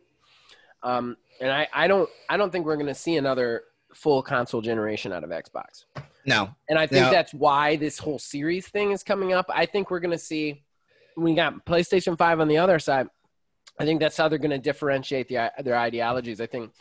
[0.83, 4.61] um, and I, I don't I don't think we're going to see another full console
[4.61, 5.85] generation out of Xbox.
[6.27, 6.51] No.
[6.68, 7.11] And I think Yeah.
[7.11, 9.46] that's why this whole series thing is coming up.
[9.48, 10.62] I think we're going to see
[11.16, 13.09] we got PlayStation 5 on the other side.
[13.81, 16.40] I think that's how they're going to differentiate the, their ideologies.
[16.40, 16.72] I think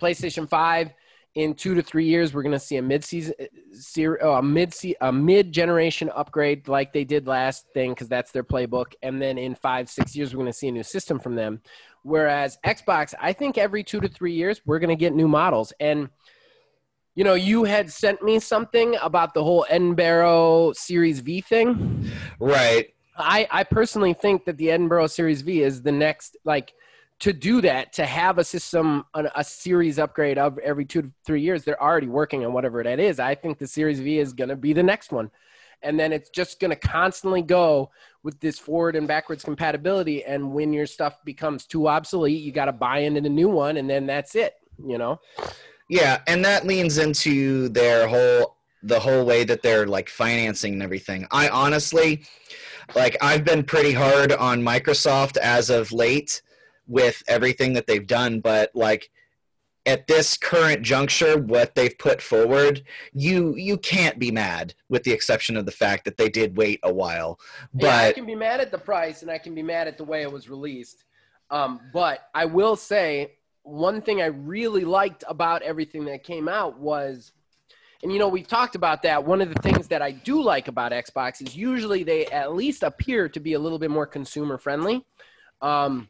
[0.00, 0.92] PlayStation 5
[1.34, 3.34] in 2 to 3 years we're going to see a mid-season
[4.22, 8.94] oh, a mid a mid-generation upgrade like they did last thing cuz that's their playbook
[9.02, 11.60] and then in 5 6 years we're going to see a new system from them.
[12.02, 15.72] Whereas Xbox, I think every 2 to 3 years we're going to get new models
[15.78, 16.08] and
[17.18, 22.08] you know, you had sent me something about the whole Edinburgh Series V thing.
[22.38, 22.94] Right.
[23.16, 26.74] I, I personally think that the Edinburgh Series V is the next, like,
[27.18, 31.10] to do that, to have a system, a, a series upgrade of every two to
[31.26, 33.18] three years, they're already working on whatever that is.
[33.18, 35.28] I think the Series V is going to be the next one.
[35.82, 37.90] And then it's just going to constantly go
[38.22, 40.24] with this forward and backwards compatibility.
[40.24, 43.76] And when your stuff becomes too obsolete, you got to buy into the new one,
[43.76, 44.54] and then that's it,
[44.86, 45.18] you know?
[45.88, 50.82] Yeah, and that leans into their whole the whole way that they're like financing and
[50.82, 51.26] everything.
[51.30, 52.22] I honestly
[52.94, 56.42] like I've been pretty hard on Microsoft as of late
[56.86, 59.10] with everything that they've done, but like
[59.84, 65.12] at this current juncture what they've put forward, you you can't be mad with the
[65.12, 67.38] exception of the fact that they did wait a while.
[67.74, 70.04] yeah, I can be mad at the price and I can be mad at the
[70.04, 71.04] way it was released.
[71.50, 73.37] Um, but I will say
[73.68, 77.32] one thing I really liked about everything that came out was,
[78.02, 79.24] and you know, we've talked about that.
[79.24, 82.82] One of the things that I do like about Xbox is usually they at least
[82.82, 85.04] appear to be a little bit more consumer friendly.
[85.60, 86.08] Um,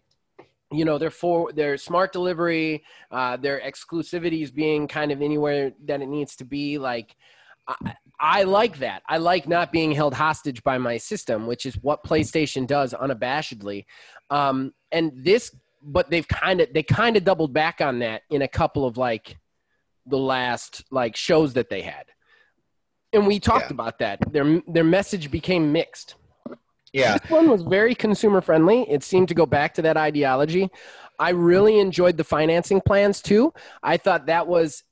[0.70, 6.02] you know, their for their smart delivery, uh, their exclusivities being kind of anywhere that
[6.02, 6.78] it needs to be.
[6.78, 7.16] Like,
[7.66, 9.02] I, I like that.
[9.08, 13.86] I like not being held hostage by my system, which is what PlayStation does unabashedly.
[14.30, 18.42] Um, and this, but they've kind of they kind of doubled back on that in
[18.42, 19.36] a couple of like
[20.06, 22.04] the last like shows that they had,
[23.12, 23.74] and we talked Yeah.
[23.74, 24.18] about that.
[24.32, 26.14] Their their message became mixed.
[26.92, 28.88] yeah, This one was very consumer friendly.
[28.90, 30.70] It seemed to go back to that ideology.
[31.18, 33.52] I really enjoyed the financing plans too.
[33.82, 34.84] I thought that was,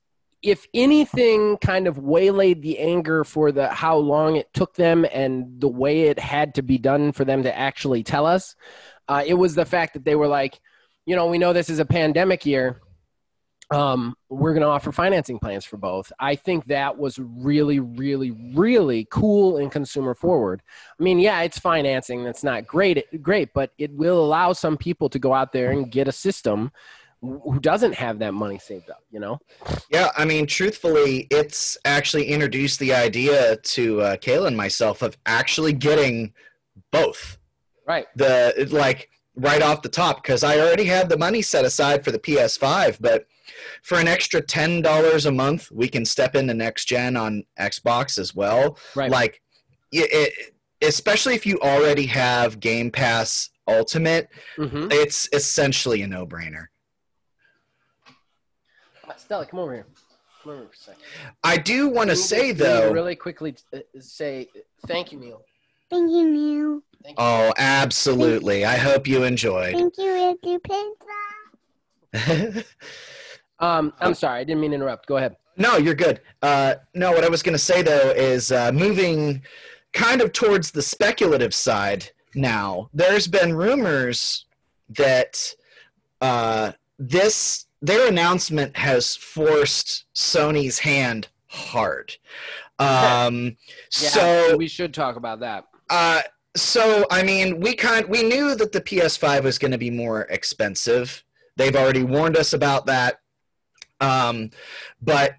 [0.43, 5.61] if anything, kind of waylaid the anger for the how long it took them and
[5.61, 8.55] the way it had to be done for them to actually tell us.
[9.09, 10.61] Uh, it was the fact that they were like,
[11.07, 12.81] you know, we know this is a pandemic year.
[13.71, 16.13] Um, we're going to offer financing plans for both.
[16.21, 20.63] I think that was really, really, really cool and consumer forward.
[20.99, 25.09] I mean, yeah, it's financing that's not great, great, but it will allow some people
[25.09, 26.71] to go out there and get a system
[27.21, 29.03] who doesn't have that money saved up.
[29.11, 29.41] You know?
[29.91, 35.17] Yeah, I mean, truthfully, it's actually introduced the idea to uh, Kayla and myself of
[35.27, 36.35] actually getting
[36.93, 37.39] both.
[37.85, 38.07] Right.
[38.15, 42.11] The like right off the top because I already had the money set aside for
[42.11, 43.27] the PS5, but
[43.83, 48.19] for an extra ten dollars a month, we can step into next gen on Xbox
[48.19, 48.79] as well.
[48.95, 49.11] Right.
[49.11, 49.41] Like,
[49.93, 56.67] it, it, especially if you already have Game Pass Ultimate, hmm it's essentially a no-brainer.
[59.17, 59.87] Stella, come over here.
[60.43, 61.03] Come over here for a second.
[61.43, 62.93] I do want to say though.
[62.93, 64.49] really quickly uh, say
[64.87, 65.43] thank you, Neil.
[65.91, 66.83] Thank you, Neil.
[67.07, 67.25] Thank you.
[67.25, 68.65] Oh, absolutely.
[68.65, 69.75] I hope you enjoyed.
[69.75, 70.59] Thank you, Eddie
[72.13, 72.65] Pizza.
[73.59, 75.07] Um, I'm sorry, I didn't mean to interrupt.
[75.07, 75.37] Go ahead.
[75.57, 76.21] no, you're good.
[76.43, 79.41] Uh, no, what I was going to say though is uh, moving
[79.95, 82.91] kind of towards the speculative side now.
[82.93, 84.45] There's been rumors
[84.91, 85.55] that
[86.21, 92.17] uh, this their announcement has forced Sony's hand hard.
[92.79, 93.57] Um,
[93.99, 95.65] Yeah, so we should talk about that.
[95.89, 96.21] Uh,
[96.57, 100.23] so I mean, we kind we knew that the PS5 was going to be more
[100.23, 101.25] expensive.
[101.57, 103.21] They've already warned us about that.
[104.01, 104.51] Um,
[105.01, 105.33] but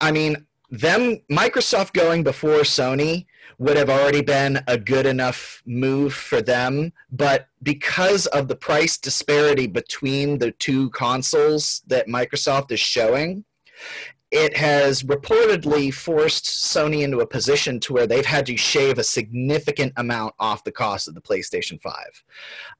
[0.00, 3.26] I mean, them Microsoft going before Sony
[3.58, 6.92] would have already been a good enough move for them.
[7.10, 13.44] But because of the price disparity between the two consoles that Microsoft is showing,
[14.30, 19.04] it has reportedly forced Sony into a position to where they've had to shave a
[19.04, 22.24] significant amount off the cost of the PlayStation 5.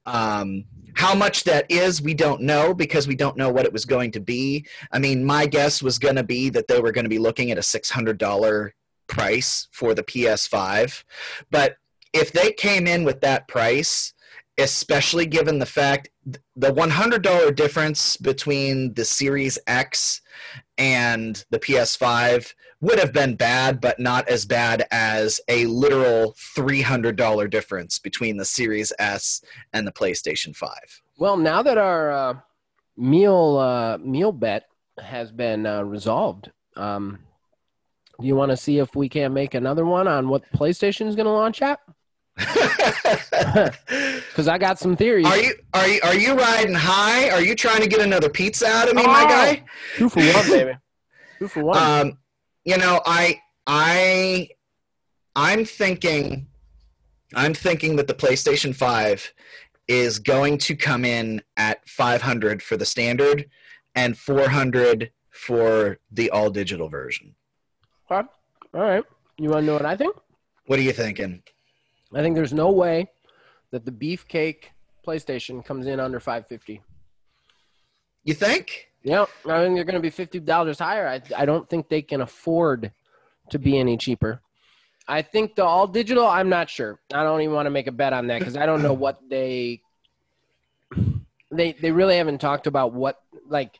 [0.04, 3.86] Um, how much that is, we don't know because we don't know what it was
[3.86, 4.66] going to be.
[4.92, 7.50] I mean, my guess was going to be that they were going to be looking
[7.50, 8.70] at a $600
[9.06, 11.02] price for the PS5.
[11.50, 11.76] But
[12.12, 14.12] if they came in with that price,
[14.58, 16.08] especially given the fact
[16.56, 20.20] the $100 difference between the Series X
[20.76, 27.50] and the PS5 would have been bad, but not as bad as a literal $300
[27.50, 29.42] difference between the Series S
[29.72, 30.70] and the PlayStation 5.
[31.18, 32.34] Well, now that our uh,
[32.96, 34.64] meal uh, meal bet
[34.98, 37.18] has been uh, resolved, Um,
[38.20, 41.14] do you want to see if we can make another one on what PlayStation is
[41.14, 41.80] going to launch at?
[42.38, 45.26] Because I got some theories.
[45.26, 47.30] are you are you are you riding high?
[47.30, 49.28] Are you trying to get another pizza out of me, my Oh.
[49.28, 49.64] guy?
[49.96, 50.72] Two for one, baby.
[51.38, 51.78] Two for one.
[51.78, 52.18] Um,
[52.64, 54.48] you know, I I
[55.34, 56.46] I'm thinking
[57.34, 59.32] I'm thinking that the PlayStation 5
[59.86, 63.46] is going to come in at 500 for the standard
[63.94, 67.34] and 400 for the all digital version.
[68.10, 68.24] All
[68.72, 69.04] right.
[69.38, 70.16] You want to know what I think?
[70.66, 71.42] What are you thinking?
[72.14, 73.10] I think there's no way
[73.70, 74.64] that the beefcake
[75.06, 76.82] PlayStation comes in under 550.
[78.24, 78.88] You think?
[79.02, 81.06] Yeah, I think they're going to be fifty dollars higher.
[81.06, 82.92] I I don't think they can afford
[83.50, 84.42] to be any cheaper.
[85.06, 86.26] I think the all digital.
[86.26, 86.98] I'm not sure.
[87.14, 89.18] I don't even want to make a bet on that because I don't know what
[89.30, 89.80] they
[91.50, 93.18] they they really haven't talked about what
[93.48, 93.78] like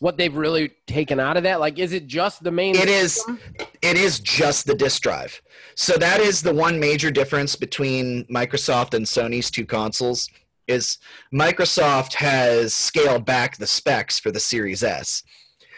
[0.00, 1.60] what they've really taken out of that.
[1.60, 2.74] Like, is it just the main?
[2.74, 3.38] It is system?
[3.82, 5.40] it is just the disk drive.
[5.76, 10.28] So that is the one major difference between Microsoft and Sony's two consoles
[10.66, 10.98] is
[11.32, 15.22] Microsoft has scaled back the specs for the Series S,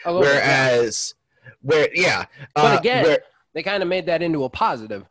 [0.06, 0.28] little bit.
[0.28, 1.14] Whereas
[1.62, 3.22] where yeah, But uh, again- where-
[3.54, 5.04] they kind of made that into a positive.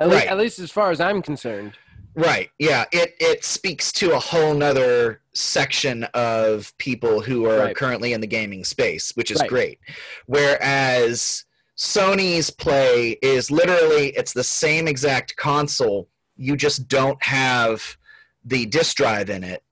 [0.00, 0.30] At, least, Right.
[0.30, 1.72] at least as far as I'm concerned.
[2.18, 2.50] Right.
[2.58, 2.84] Yeah.
[2.90, 7.76] It it speaks to a whole nother section of people who are Right.
[7.76, 9.48] currently in the gaming space, which is Right.
[9.48, 9.78] great.
[10.26, 11.44] Whereas
[11.76, 16.08] Sony's play is literally it's the same exact console.
[16.36, 17.96] You just don't have
[18.44, 19.62] the disk drive in it.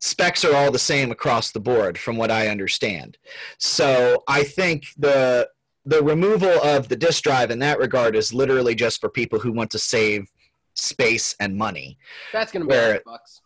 [0.00, 3.16] Specs are all the same across the board, from what I understand.
[3.56, 5.48] So I think the
[5.86, 9.50] the removal of the disk drive in that regard is literally just for people who
[9.50, 10.28] want to save
[10.80, 11.98] space and money.
[12.32, 13.40] That's going to be Where- bucks,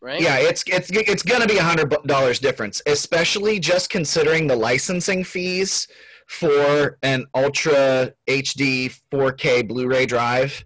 [0.00, 0.20] right?
[0.20, 4.56] Yeah, it's it's it's going to be a hundred dollars difference, especially just considering the
[4.56, 5.88] licensing fees
[6.26, 10.64] for an Ultra HD 4K Blu-ray drive.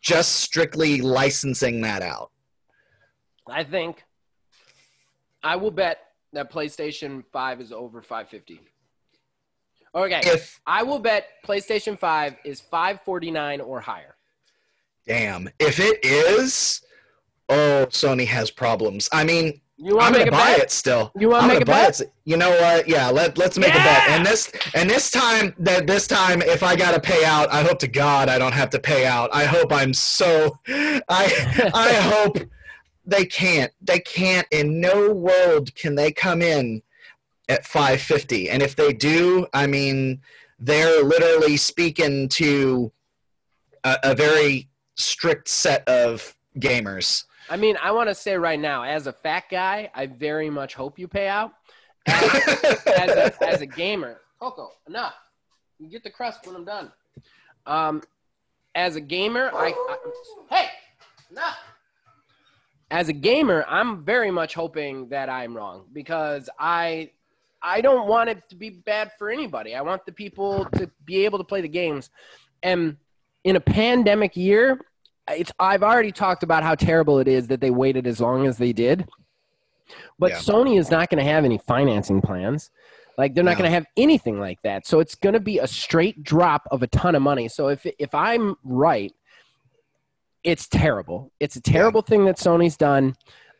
[0.00, 2.30] Just strictly licensing that out.
[3.48, 4.04] I think
[5.42, 5.98] I will bet
[6.32, 8.60] that PlayStation 5 is over 550.
[9.94, 10.20] Okay.
[10.24, 14.14] If I will bet PlayStation 5 is 549 or higher.
[15.08, 16.82] Damn, if it is,
[17.48, 19.08] oh, Sony has problems.
[19.12, 20.58] I mean, You want I'm to gonna buy bet?
[20.60, 21.10] it still.
[21.18, 22.00] You wanna make a buy bet?
[22.02, 22.12] it.
[22.24, 22.86] You know what?
[22.88, 24.08] Yeah, let let's make a bet.
[24.10, 27.78] And this and this time that this time, if I gotta pay out, I hope
[27.80, 29.30] to God I don't have to pay out.
[29.32, 30.58] I hope I'm so.
[30.68, 31.00] I
[31.74, 32.36] I hope
[33.06, 33.72] they can't.
[33.80, 34.46] They can't.
[34.50, 36.82] In no world can they come in
[37.48, 38.50] at 550.
[38.50, 40.20] And if they do, I mean,
[40.58, 42.92] they're literally speaking to
[43.84, 47.24] a, a very strict set of gamers.
[47.48, 50.74] I mean, I want to say right now, as a fat guy, I very much
[50.74, 51.52] hope you pay out.
[52.06, 52.22] As,
[52.86, 55.14] as, a, as a gamer, Coco, enough.
[55.78, 56.92] You get the crust when I'm done.
[57.66, 58.02] Um,
[58.74, 59.96] as a gamer, I, I
[60.50, 60.68] hey,
[61.30, 61.56] enough.
[62.90, 67.10] As a gamer, I'm very much hoping that I'm wrong because I
[67.60, 69.74] I don't want it to be bad for anybody.
[69.74, 72.10] I want the people to be able to play the games.
[72.62, 72.96] And
[73.44, 74.80] in a pandemic year,
[75.30, 78.58] it's I've already talked about how terrible it is that they waited as long as
[78.58, 79.06] they did.
[80.18, 80.38] But Yeah.
[80.38, 82.70] Sony is not going to have any financing plans.
[83.16, 83.58] Like they're not No.
[83.58, 84.86] going to have anything like that.
[84.86, 87.48] So it's going to be a straight drop of a ton of money.
[87.48, 89.12] So if if I'm right,
[90.44, 91.32] it's terrible.
[91.40, 93.16] It's a terrible thing that Sony's done,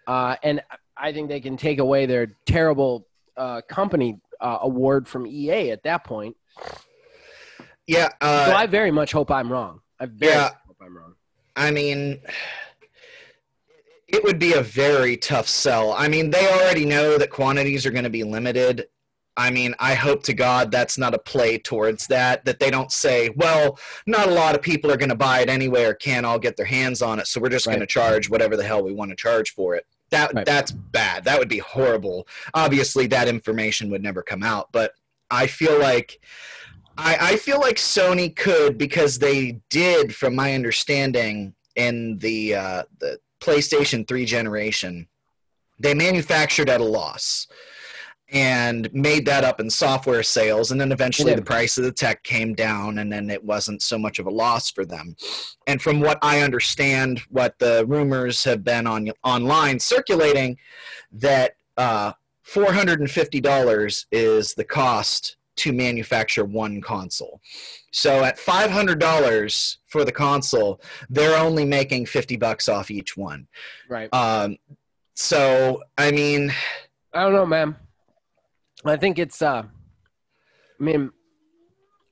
[0.07, 0.62] uh, and
[0.96, 5.83] I think they can take away their terrible uh, company uh, award from EA at
[5.83, 6.37] that point.
[7.87, 8.09] yeah.
[8.20, 9.81] Uh, so I very much hope I'm wrong.
[9.98, 10.42] I very yeah.
[10.42, 11.14] much hope I'm wrong.
[11.59, 12.21] I mean,
[14.07, 15.92] it would be a very tough sell.
[15.92, 18.87] I mean, they already know that quantities are going to be limited.
[19.37, 22.90] I mean, I hope to God that's not a play towards that, that they don't
[22.90, 26.25] say, well, not a lot of people are going to buy it anyway or can't
[26.25, 28.83] all get their hands on it, so we're just going to charge whatever the hell
[28.83, 29.87] we want to charge for it.
[30.11, 30.47] That Right.
[30.47, 31.25] that's bad.
[31.25, 32.27] That would be horrible.
[32.55, 34.92] Obviously, that information would never come out, but
[35.31, 36.21] I feel like
[36.99, 42.83] I, I feel like Sony could because they did, from my understanding, in the uh,
[42.99, 45.07] the PlayStation 3 generation,
[45.79, 47.46] they manufactured at a loss
[48.31, 52.23] and made that up in software sales and then eventually the price of the tech
[52.25, 55.17] came down and then it wasn't so much of a loss for them.
[55.67, 60.59] And from what i understand what the rumors have been on online circulating
[61.11, 62.13] that uh,
[62.46, 67.40] $450 is the cost to manufacture one console
[67.92, 70.81] so at $500 for the console
[71.11, 73.46] they're only making 50 bucks off each one
[73.88, 74.13] Right.
[74.13, 74.56] um,
[75.15, 76.52] so I mean,
[77.13, 77.75] I don't know, man.
[78.85, 79.65] I think it's uh
[80.81, 81.11] I mean,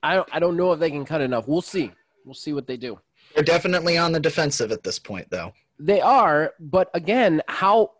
[0.03, 1.47] I don't, I don't know if they can cut enough.
[1.47, 1.91] We'll see.
[2.25, 2.99] We'll see what they do.
[3.33, 5.53] They're definitely on the defensive at this point, though.
[5.79, 7.91] They are, but again, how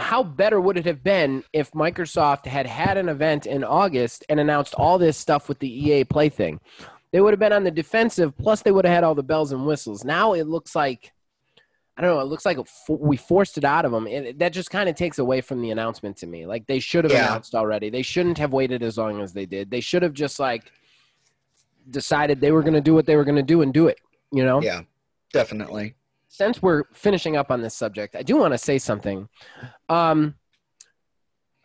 [0.00, 4.40] how better would it have been if Microsoft had had an event in August and
[4.40, 6.60] announced all this stuff with the EA Play thing?
[7.12, 8.36] They would have been on the defensive.
[8.38, 10.04] Plus, they would have had all the bells and whistles.
[10.04, 11.12] Now it looks like
[11.96, 12.20] I don't know.
[12.22, 12.56] It looks like
[12.88, 14.06] we forced it out of them.
[14.06, 16.46] And that just kind of takes away from the announcement to me.
[16.46, 17.26] Like they should have Yeah.
[17.26, 17.90] announced already.
[17.90, 19.70] They shouldn't have waited as long as they did.
[19.70, 20.72] They should have just like
[21.90, 23.98] decided they were going to do what they were going to do and do it.
[24.32, 24.62] You know.
[24.62, 24.82] Yeah,
[25.32, 25.94] definitely.
[26.32, 29.28] Since we're finishing up on this subject, I do want to say something.
[29.88, 30.36] Um,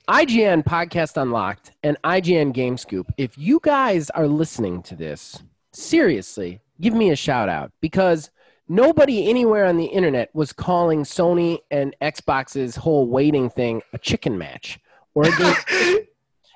[0.10, 3.06] IGN Podcast Unlocked and IGN Game Scoop.
[3.16, 8.32] If you guys are listening to this, seriously, give me a shout out because
[8.68, 14.36] nobody anywhere on the internet was calling Sony and Xbox's whole waiting thing a chicken
[14.36, 14.80] match
[15.14, 15.32] or a
[15.70, 16.06] game.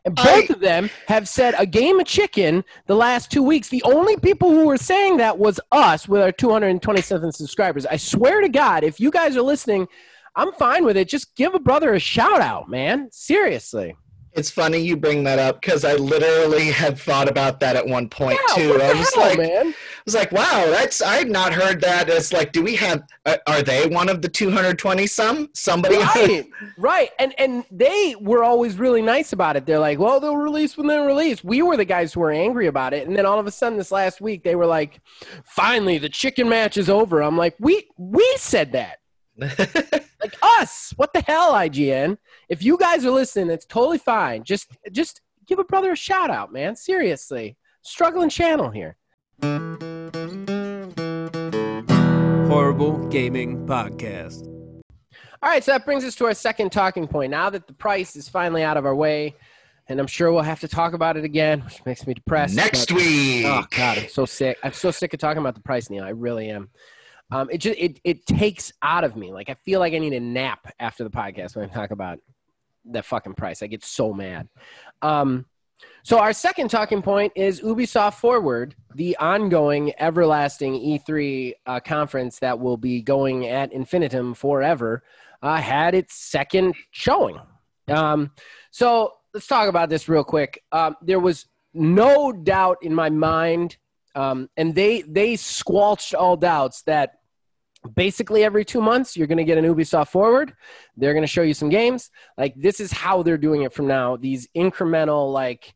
[0.05, 3.69] And both I- of them have said a game of chicken the last two weeks.
[3.69, 7.85] The only people who were saying that was us with our 227 subscribers.
[7.85, 9.87] I swear to God, if you guys are listening,
[10.35, 11.09] I'm fine with it.
[11.09, 13.09] Just give a brother a shout out, man.
[13.11, 13.95] Seriously.
[14.39, 18.07] It's funny you bring that up because I literally had thought about that at one
[18.07, 18.81] point Yeah, too.
[18.81, 19.67] I was hell, like, man?
[19.67, 22.07] I was like, wow, that's I had not heard that.
[22.07, 23.03] It's like, do we have?
[23.25, 25.49] Uh, are they one of the 220 some?
[25.53, 25.97] Somebody?
[25.97, 26.45] right,
[26.77, 27.09] right.
[27.19, 29.65] And and they were always really nice about it.
[29.65, 31.43] They're like, well, they'll release when they release.
[31.43, 33.77] We were the guys who were angry about it, and then all of a sudden,
[33.77, 35.01] this last week, they were like,
[35.43, 37.21] finally, the chicken match is over.
[37.21, 38.99] I'm like, we we said that.
[40.21, 40.93] like us.
[40.95, 42.17] What the hell, IGN?
[42.49, 44.43] If you guys are listening, it's totally fine.
[44.43, 46.75] Just just give a brother a shout out, man.
[46.75, 47.57] Seriously.
[47.81, 48.97] Struggling channel here.
[52.49, 54.45] Horrible Gaming Podcast.
[55.41, 57.31] All right, so that brings us to our second talking point.
[57.31, 59.35] Now that the price is finally out of our way,
[59.87, 62.55] and I'm sure we'll have to talk about it again, which makes me depressed.
[62.55, 63.45] Next but- oh, week.
[63.45, 64.57] Oh God, I'm so sick.
[64.63, 66.03] I'm so sick of talking about the price, Neil.
[66.03, 66.69] I really am.
[67.31, 69.31] Um, it just it it takes out of me.
[69.31, 72.19] Like I feel like I need a nap after the podcast when I talk about
[72.85, 73.61] that fucking price.
[73.61, 74.47] I get so mad.
[75.01, 75.45] Um,
[76.03, 82.59] so our second talking point is Ubisoft Forward, the ongoing, everlasting E3 uh, conference that
[82.59, 85.03] will be going at infinitum forever,
[85.41, 87.39] uh, had its second showing.
[87.87, 88.31] Um,
[88.71, 90.63] so let's talk about this real quick.
[90.71, 93.77] Um, there was no doubt in my mind,
[94.15, 97.18] um, and they they squelched all doubts that
[97.95, 100.53] basically every two months you're going to get an Ubisoft Forward.
[100.97, 102.11] They're going to show you some games.
[102.37, 104.17] Like this is how they're doing it from now.
[104.17, 105.73] These incremental like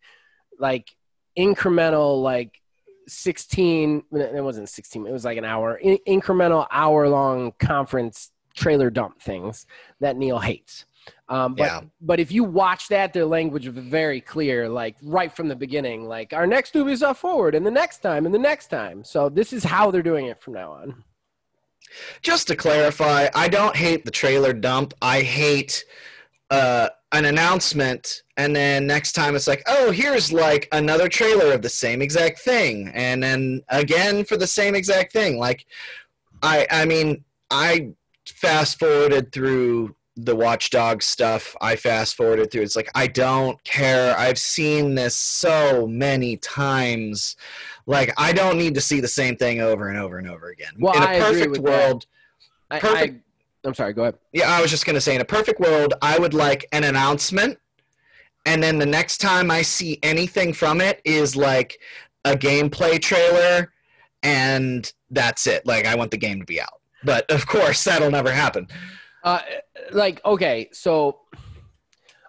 [0.60, 0.90] like
[1.38, 2.60] incremental like
[3.08, 8.90] 16 it wasn't 16 it was like an hour in, incremental hour long conference trailer
[8.90, 9.66] dump things
[10.00, 10.86] that neil hates
[11.28, 11.82] um, but Yeah.
[12.00, 16.08] but if you watch that their language was very clear like right from the beginning
[16.08, 19.52] like our next ubisoft forward and the next time and the next time so this
[19.52, 21.04] is how they're doing it from now on
[22.22, 24.94] Just to clarify, I don't hate the trailer dump.
[25.02, 25.86] I hate
[26.50, 31.62] uh, an announcement, and then next time it's like, oh, here's like another trailer of
[31.62, 35.38] the same exact thing, and then again for the same exact thing.
[35.38, 35.66] Like,
[36.42, 37.94] I, I mean, I
[38.26, 41.56] fast forwarded through the Watchdog stuff.
[41.62, 42.62] I fast forwarded through.
[42.62, 44.18] It's like I don't care.
[44.18, 47.36] I've seen this so many times.
[47.86, 50.74] Like I don't need to see the same thing over and over and over again.
[50.80, 51.62] Well, In a I perfect that.
[51.62, 52.06] world,
[52.70, 53.16] I, Perfect.
[53.16, 55.94] I, i'm sorry go ahead yeah, I was just gonna say, in a perfect world,
[56.02, 57.58] I would like an announcement,
[58.46, 61.80] and then the next time I see anything from it is like
[62.26, 63.72] a gameplay trailer,
[64.22, 65.66] and that's it.
[65.66, 68.68] Like I want the game to be out, but of course that'll never happen.
[69.24, 69.40] Uh,
[69.92, 71.20] like okay, so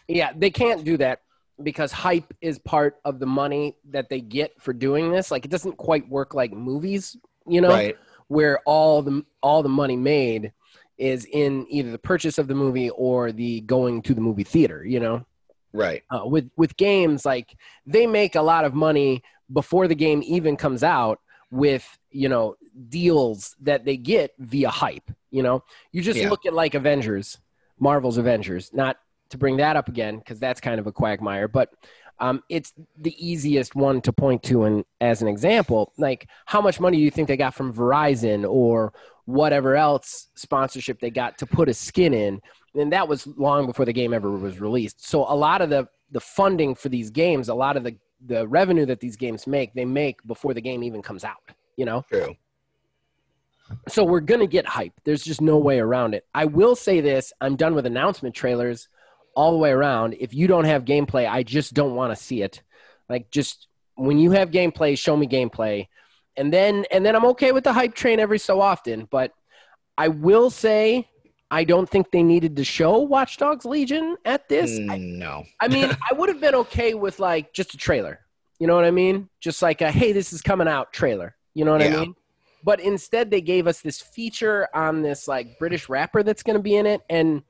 [0.08, 1.20] yeah, they can't do that
[1.62, 5.30] because hype is part of the money that they get for doing this.
[5.30, 7.16] Like it doesn't quite work like movies,
[7.46, 7.96] you know, Right?
[8.28, 10.52] where all the all the money made
[10.98, 14.84] is in either the purchase of the movie or the going to the movie theater,
[14.84, 15.26] you know.
[15.72, 16.04] Right.
[16.10, 19.22] Uh, with with games like they make a lot of money
[19.52, 21.18] before the game even comes out
[21.50, 22.54] with you know
[22.88, 25.62] deals that they get via hype you know?
[25.92, 26.30] You just Yeah.
[26.30, 27.38] look at like avengers
[27.80, 28.96] marvel's avengers not
[29.30, 31.70] to bring that up again because that's kind of a quagmire but
[32.20, 35.92] um, it's the easiest one to point to and as an example.
[35.98, 38.92] Like how much money do you think they got from verizon or
[39.24, 42.40] whatever else sponsorship they got to put a skin in?
[42.76, 45.04] And that was long before the game ever was released.
[45.08, 48.46] So a lot of the the funding for these games a lot of the the
[48.46, 51.42] revenue that these games make they make before the game even comes out
[51.76, 52.04] you know?
[52.10, 52.36] True.
[53.88, 54.92] So we're gonna get hype.
[55.04, 56.24] There's just no way around it.
[56.34, 58.88] I will say this: I'm done with announcement trailers
[59.34, 60.16] all the way around.
[60.20, 62.62] If you don't have gameplay, I just don't want to see it.
[63.08, 65.88] Like just when you have gameplay, show me gameplay.
[66.36, 69.32] And then and then I'm okay with the hype train every so often, but
[69.96, 71.08] I will say
[71.50, 74.70] I don't think they needed to show Watch Dogs Legion at this.
[74.90, 75.44] I, Mm, no.
[75.60, 78.18] I mean, I would have been okay with like just a trailer.
[78.58, 79.28] You know what I mean?
[79.40, 81.36] Just like a hey, this is coming out trailer.
[81.54, 81.96] You know what Yeah.
[81.96, 82.14] I mean?
[82.64, 86.62] But instead, they gave us this feature on this like British rapper that's going to
[86.62, 87.42] be in it, and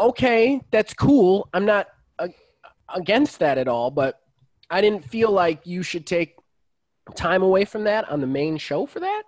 [0.00, 1.48] okay, that's cool.
[1.52, 1.88] I'm not
[2.18, 2.28] uh,
[2.94, 4.18] against that at all, but
[4.70, 6.36] I didn't feel like you should take
[7.14, 9.22] time away from that on the main show for that.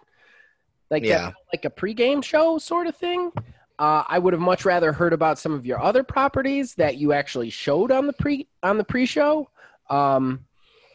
[0.90, 1.24] Like that Yeah.
[1.24, 3.32] felt like a pregame show sort of thing.
[3.78, 7.12] Uh, I would have much rather heard about some of your other properties that you
[7.12, 9.50] actually showed on the pre on the pre-show,
[9.90, 10.44] um,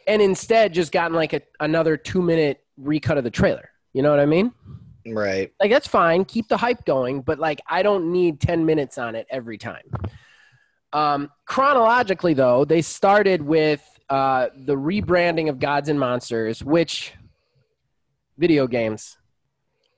[0.07, 3.69] and instead just gotten like a, another two minute recut of the trailer.
[3.93, 4.51] You know what I mean?
[5.05, 5.51] Right.
[5.59, 6.25] Like that's fine.
[6.25, 9.83] Keep the hype going, but like I don't need ten minutes on it every time.
[10.91, 17.13] Um, chronologically, though, they started with uh, the rebranding of Gods and Monsters, which
[18.37, 19.17] video games.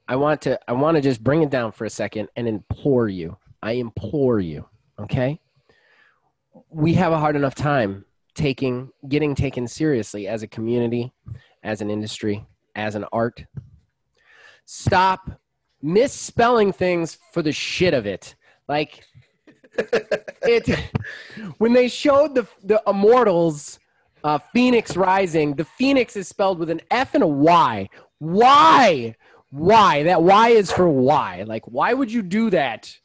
[0.08, 3.08] I want to I want to just bring it down for a second and implore
[3.08, 3.38] you.
[3.64, 4.68] I implore you,
[5.00, 5.40] okay?
[6.70, 11.14] We have a hard enough time taking getting taken seriously as a community,
[11.64, 12.46] as an industry,
[12.76, 13.46] as an art.
[14.66, 15.32] Stop
[15.82, 18.36] misspelling things for the shit of it.
[18.68, 19.04] Like
[19.78, 20.92] it
[21.58, 23.80] when they showed the the Immortals
[24.24, 27.90] uh, Fenyx Rising, the Phoenix is spelled with an F and a Y.
[28.20, 29.16] Why?
[29.50, 30.04] Why?
[30.04, 31.44] That Y is for why.
[31.44, 32.96] Like, why would you do that?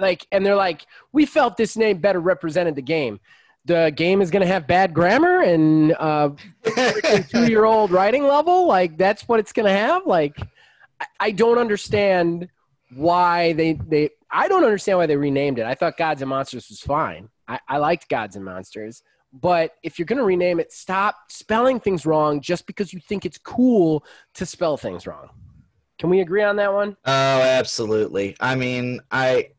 [0.00, 3.20] Like, and they're like, we felt this name better represented the game.
[3.64, 6.30] The game is going to have bad grammar and uh,
[7.30, 8.66] two year old writing level.
[8.66, 10.06] Like, that's what it's going to have.
[10.06, 10.36] Like,
[11.00, 12.48] I, I don't understand
[12.94, 14.10] why they they.
[14.30, 15.66] I don't understand why they renamed it.
[15.66, 17.28] I thought Gods and Monsters was fine.
[17.46, 19.02] I, I liked Gods and Monsters.
[19.32, 23.24] But if you're going to rename it, stop spelling things wrong just because you think
[23.24, 24.04] it's cool
[24.34, 25.30] to spell things wrong.
[25.98, 26.96] Can we agree on that one?
[27.04, 28.36] Oh, absolutely.
[28.40, 29.50] I mean, I.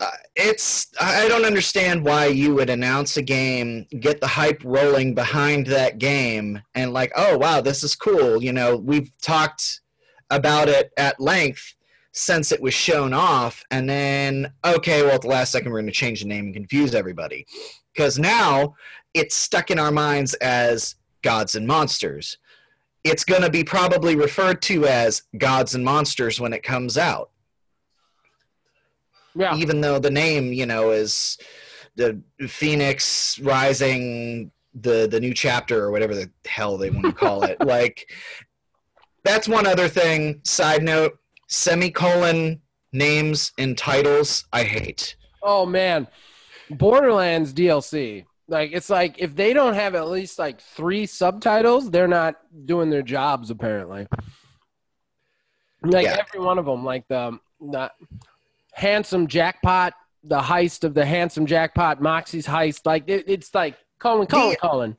[0.00, 5.14] Uh, it's I don't understand why you would announce a game, get the hype rolling
[5.14, 8.42] behind that game, and like, oh wow, this is cool.
[8.42, 9.80] You know, we've talked
[10.30, 11.74] about it at length
[12.12, 15.86] since it was shown off, and then okay, well, at the last second, we're going
[15.86, 17.44] to change the name and confuse everybody
[17.92, 18.76] because now
[19.14, 22.38] it's stuck in our minds as gods and monsters.
[23.02, 27.30] It's going to be probably referred to as gods and monsters when it comes out
[29.34, 29.56] Yeah.
[29.56, 31.38] even though the name you know is
[31.96, 37.42] the phoenix rising the the new chapter or whatever the hell they want to call
[37.44, 38.10] it like
[39.24, 41.18] that's one other thing side note
[41.48, 42.60] semicolon
[42.92, 46.08] names and titles i hate Oh man,
[46.68, 48.24] Borderlands DLC.
[48.48, 52.34] Like it's like if they don't have at least like three subtitles, they're not
[52.66, 54.08] doing their jobs apparently.
[55.82, 56.16] Like Yeah.
[56.18, 57.90] every one of them, like the the
[58.78, 59.92] handsome jackpot,
[60.24, 62.86] the heist of the handsome jackpot, Moxxi's heist.
[62.86, 64.96] Like it, it's like Colin, Colin, The- Colin.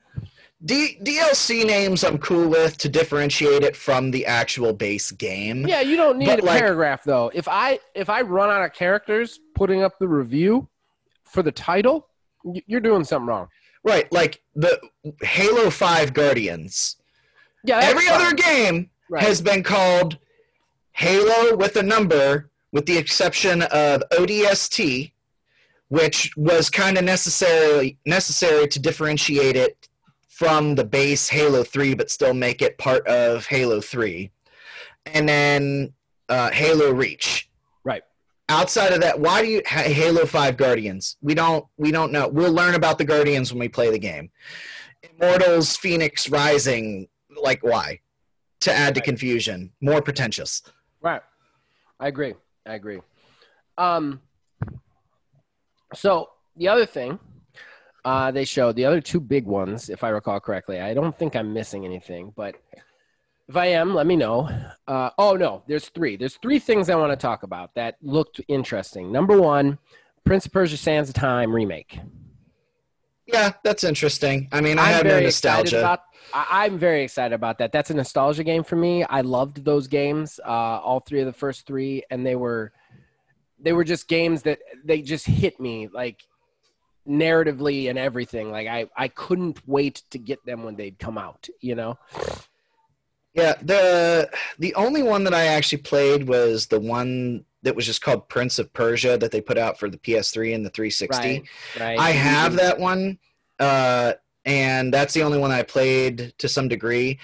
[0.65, 5.79] D- dlc names i'm cool with to differentiate it from the actual base game Yeah,
[5.79, 7.31] you don't need But, a like- paragraph though.
[7.33, 10.67] If I if I run out of characters putting up the review
[11.23, 12.09] for the title,
[12.43, 13.47] y- you're doing something wrong.
[13.85, 14.77] right like the
[15.21, 16.97] halo 5 guardians
[17.63, 18.19] Yeah, every fine.
[18.21, 19.23] other game Right.
[19.23, 20.17] has been called
[20.91, 25.11] Halo with a number, with the exception of ODST,
[25.89, 29.89] which was kind of necessarily necessary to differentiate it
[30.27, 34.31] from the base Halo 3, but still make it part of Halo 3.
[35.07, 35.93] And then
[36.29, 37.49] uh, Halo Reach.
[37.83, 38.03] Right.
[38.47, 41.17] Outside of that, why do you ha- Halo 5 Guardians?
[41.21, 42.27] We don't we don't know.
[42.27, 44.29] We'll learn about the Guardians when we play the game.
[45.03, 47.07] Immortals, Fenyx Rising,
[47.41, 47.99] like why?
[48.61, 50.61] To add to confusion, more pretentious.
[51.01, 51.21] Right.
[51.99, 52.35] I agree.
[52.69, 52.99] I agree.
[53.79, 54.21] Um,
[55.95, 57.17] so the other thing
[58.05, 61.35] uh, they showed, the other two big ones, if I recall correctly, I don't think
[61.35, 62.55] I'm missing anything, but
[63.47, 64.47] if I am, let me know.
[64.87, 66.15] Uh, oh, no, there's three.
[66.15, 69.11] There's three things I want to talk about that looked interesting.
[69.11, 69.79] Number one,
[70.23, 71.99] Prince of Persia Sands of Time remake.
[73.25, 74.47] Yeah, that's interesting.
[74.51, 75.79] I mean, I I'm have no nostalgia.
[75.79, 76.01] about.
[76.33, 77.71] I, I'm very excited about that.
[77.71, 79.03] That's a nostalgia game for me.
[79.03, 82.71] I loved those games, uh, all three of the first three, and they were,
[83.59, 86.23] they were just games that they just hit me like
[87.07, 88.51] narratively and everything.
[88.51, 91.47] Like I, I couldn't wait to get them when they'd come out.
[91.61, 91.97] You know.
[93.33, 98.01] Yeah, the the only one that I actually played was the one that was just
[98.01, 101.17] called Prince of Persia that they put out for the PS3 and the 360.
[101.17, 101.43] Right.
[101.79, 101.99] Right.
[101.99, 103.19] I have that one.
[103.59, 104.13] Uh,
[104.45, 107.19] and that's the only one I played to some degree.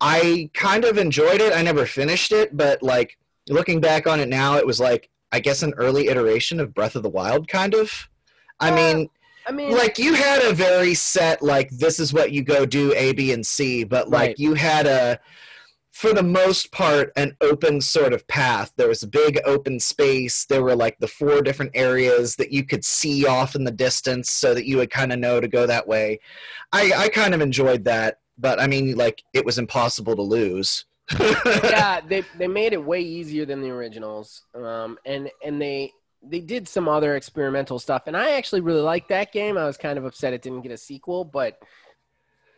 [0.00, 1.52] I kind of enjoyed it.
[1.54, 3.16] I never finished it, but like
[3.48, 6.94] looking back on it now, it was like I guess an early iteration of Breath
[6.96, 8.08] of the Wild, kind of.
[8.60, 9.10] I Uh, mean,
[9.46, 12.92] I mean, like you had a very set like this is what you go do
[12.94, 14.38] A, B, and C, but like Right.
[14.38, 15.18] you had a
[15.94, 18.72] for the most part an open sort of path.
[18.76, 20.44] There was a big open space.
[20.44, 24.28] There were like the four different areas that you could see off in the distance
[24.28, 26.18] so that you would kind of know to go that way.
[26.72, 30.84] I, I kind of enjoyed that, but I mean like it was impossible to lose.
[31.20, 35.92] yeah, they they made it way easier than the originals, um, and and they
[36.24, 39.56] they did some other experimental stuff, and I actually really liked that game.
[39.56, 41.60] I was kind of upset it didn't get a sequel, but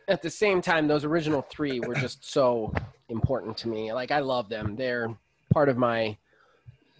[0.07, 2.73] at the same time, those original three were just so
[3.09, 3.93] important to me.
[3.93, 5.15] Like I love them; they're
[5.51, 6.17] part of my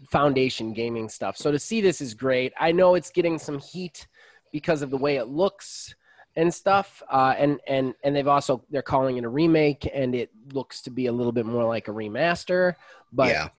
[0.09, 1.37] foundation gaming stuff.
[1.37, 2.53] So to see this is great.
[2.59, 4.07] I know it's getting some heat
[4.51, 5.95] because of the way it looks
[6.37, 10.29] and stuff uh, and and and they've also they're calling it a remake and it
[10.53, 12.75] looks to be a little bit more like a remaster
[13.11, 13.49] but yeah.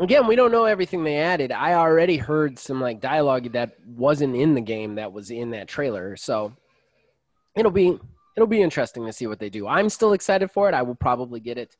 [0.00, 4.34] again we don't know everything they added i already heard some like dialogue that wasn't
[4.34, 6.52] in the game that was in that trailer so
[7.54, 7.98] it'll be
[8.36, 9.66] it'll be interesting to see what they do.
[9.66, 10.74] I'm still excited for it.
[10.74, 11.76] I will probably get it.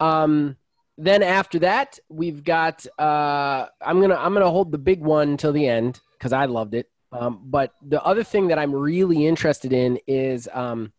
[0.00, 0.56] Um
[0.96, 5.52] then after that we've got uh i'm gonna i'm gonna hold the big one until
[5.52, 6.88] the end because i loved it.
[7.12, 10.92] Um, but the other thing that i'm really interested in is um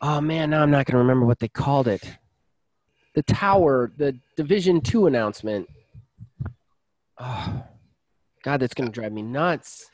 [0.00, 2.02] oh man now i'm not gonna remember what they called it.
[3.14, 5.68] The tower the division 2 announcement.
[7.18, 7.64] Oh
[8.42, 9.89] god that's gonna drive me nuts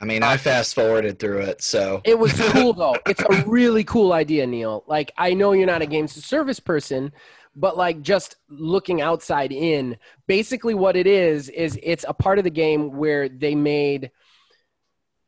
[0.00, 2.96] I mean, I fast forwarded through it, so It was cool though.
[3.06, 4.84] It's a really cool idea, Neil.
[4.86, 7.12] Like I know you're not a games to service person,
[7.56, 9.96] but like just looking outside in,
[10.26, 14.10] basically what it is is it's a part of the game where they made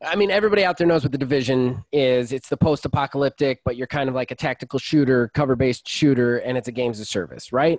[0.03, 2.33] I mean, everybody out there knows what the division is.
[2.33, 6.69] It's the post-apocalyptic, but you're kind of like a tactical shooter, cover-based shooter, and it's
[6.69, 7.79] a games of service, right?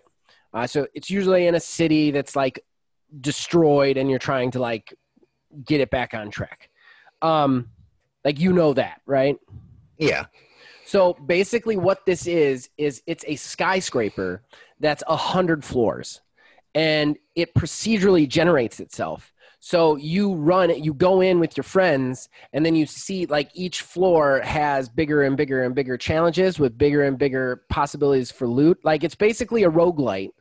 [0.54, 2.64] Uh, so it's usually in a city that's like
[3.20, 4.94] destroyed, and you're trying to like
[5.66, 6.70] get it back on track.
[7.22, 7.70] Um,
[8.24, 9.38] like you know that, right?
[9.98, 10.26] yeah.
[10.86, 14.44] So basically, what this is is it's a skyscraper
[14.80, 16.22] that's a hundred floors,
[16.76, 19.32] and it procedurally generates itself.
[19.64, 23.52] So you run it, you go in with your friends, and then you see like
[23.54, 28.48] each floor has bigger and bigger and bigger challenges with bigger and bigger possibilities for
[28.48, 28.80] loot.
[28.84, 30.32] Like it's basically a roguelite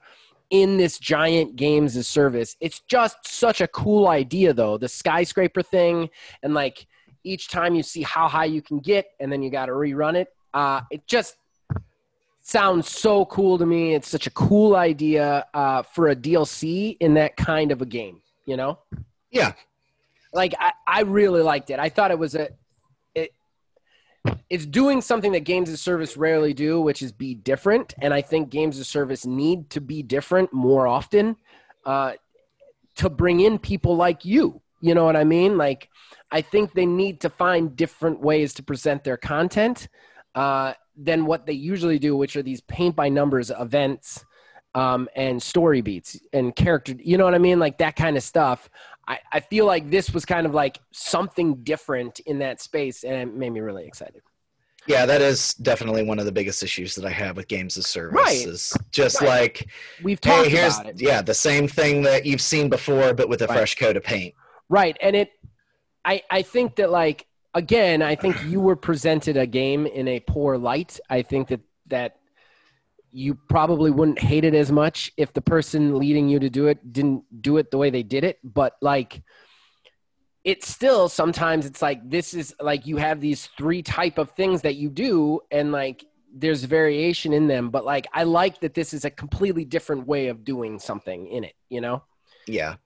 [0.50, 2.56] in this giant games as service.
[2.60, 4.76] It's just such a cool idea though.
[4.76, 6.10] The skyscraper thing
[6.42, 6.86] and like
[7.22, 10.16] each time you see how high you can get and then you got to rerun
[10.16, 10.28] it.
[10.52, 11.36] Uh, it just
[12.42, 13.94] sounds so cool to me.
[13.94, 18.20] It's such a cool idea uh, for a DLC in that kind of a game,
[18.44, 18.78] you know?
[19.30, 19.52] Yeah.
[20.32, 21.78] Like I, I really liked it.
[21.78, 22.48] I thought it was a
[24.48, 27.94] it's doing something that games of service rarely do, which is be different.
[28.00, 31.36] And I think games of service need to be different more often
[31.86, 32.12] uh,
[32.96, 34.60] to bring in people like you.
[34.80, 35.56] You know what I mean?
[35.56, 35.88] Like
[36.30, 39.88] I think they need to find different ways to present their content
[40.34, 44.24] uh, than what they usually do, which are these paint by numbers events
[44.74, 46.94] um, and story beats and character.
[46.98, 47.58] You know what I mean?
[47.58, 48.68] Like that kind of stuff.
[49.10, 53.14] I, I feel like this was kind of like something different in that space, and
[53.14, 54.22] it made me really excited.
[54.86, 57.86] Yeah, that is definitely one of the biggest issues that I have with games as
[57.86, 58.14] service.
[58.16, 58.46] Right.
[58.46, 59.28] Is just Right.
[59.28, 59.66] like,
[60.02, 61.02] We've talked hey, here's about it.
[61.02, 63.56] yeah, the same thing that you've seen before, but with a Right.
[63.56, 64.34] fresh coat of paint.
[64.68, 64.96] Right.
[65.02, 65.30] And it
[66.04, 70.20] I I think that like again, I think you were presented a game in a
[70.20, 70.98] poor light.
[71.10, 72.19] I think that that
[73.12, 76.92] you probably wouldn't hate it as much if the person leading you to do it
[76.92, 79.22] didn't do it the way they did it, but like
[80.44, 84.62] it's still sometimes it's like this is like you have these three type of things
[84.62, 88.94] that you do and like there's variation in them but like i like that this
[88.94, 92.02] is a completely different way of doing something in it you know
[92.46, 92.76] Yeah.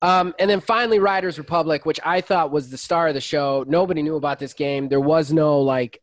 [0.00, 3.64] um, and then finally, Riders Republic, which I thought was the star of the show.
[3.66, 4.88] Nobody knew about this game.
[4.88, 6.00] There was no like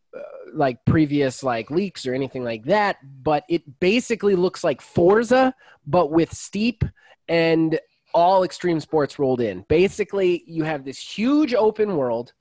[0.54, 2.98] like previous like leaks or anything like that.
[3.24, 5.54] But it basically looks like Forza,
[5.86, 6.84] but with steep
[7.28, 7.80] and
[8.14, 9.66] all extreme sports rolled in.
[9.68, 12.34] Basically, you have this huge open world.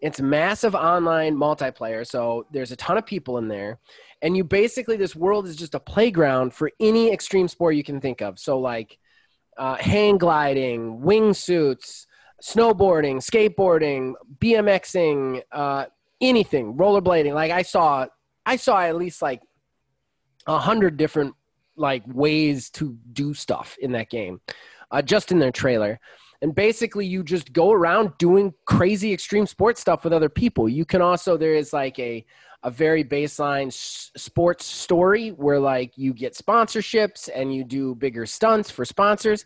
[0.00, 3.78] It's massive online multiplayer, so there's a ton of people in there.
[4.20, 8.00] And you basically, this world is just a playground for any extreme sport you can
[8.00, 8.38] think of.
[8.38, 8.98] So, like,
[9.56, 12.06] uh, hang gliding, wingsuits,
[12.42, 15.86] snowboarding, skateboarding, BMXing, uh,
[16.22, 17.34] anything, rollerblading.
[17.34, 18.06] Like I saw,
[18.46, 19.42] I saw at least like
[20.46, 21.34] a hundred different
[21.76, 24.40] like ways to do stuff in that game,
[24.90, 25.98] uh, just in their trailer.
[26.42, 30.68] and basically you just go around doing crazy extreme sports stuff with other people.
[30.68, 32.24] You can also there is like a
[32.64, 38.26] a very baseline s- sports story where like you get sponsorships and you do bigger
[38.26, 39.44] stunts for sponsors.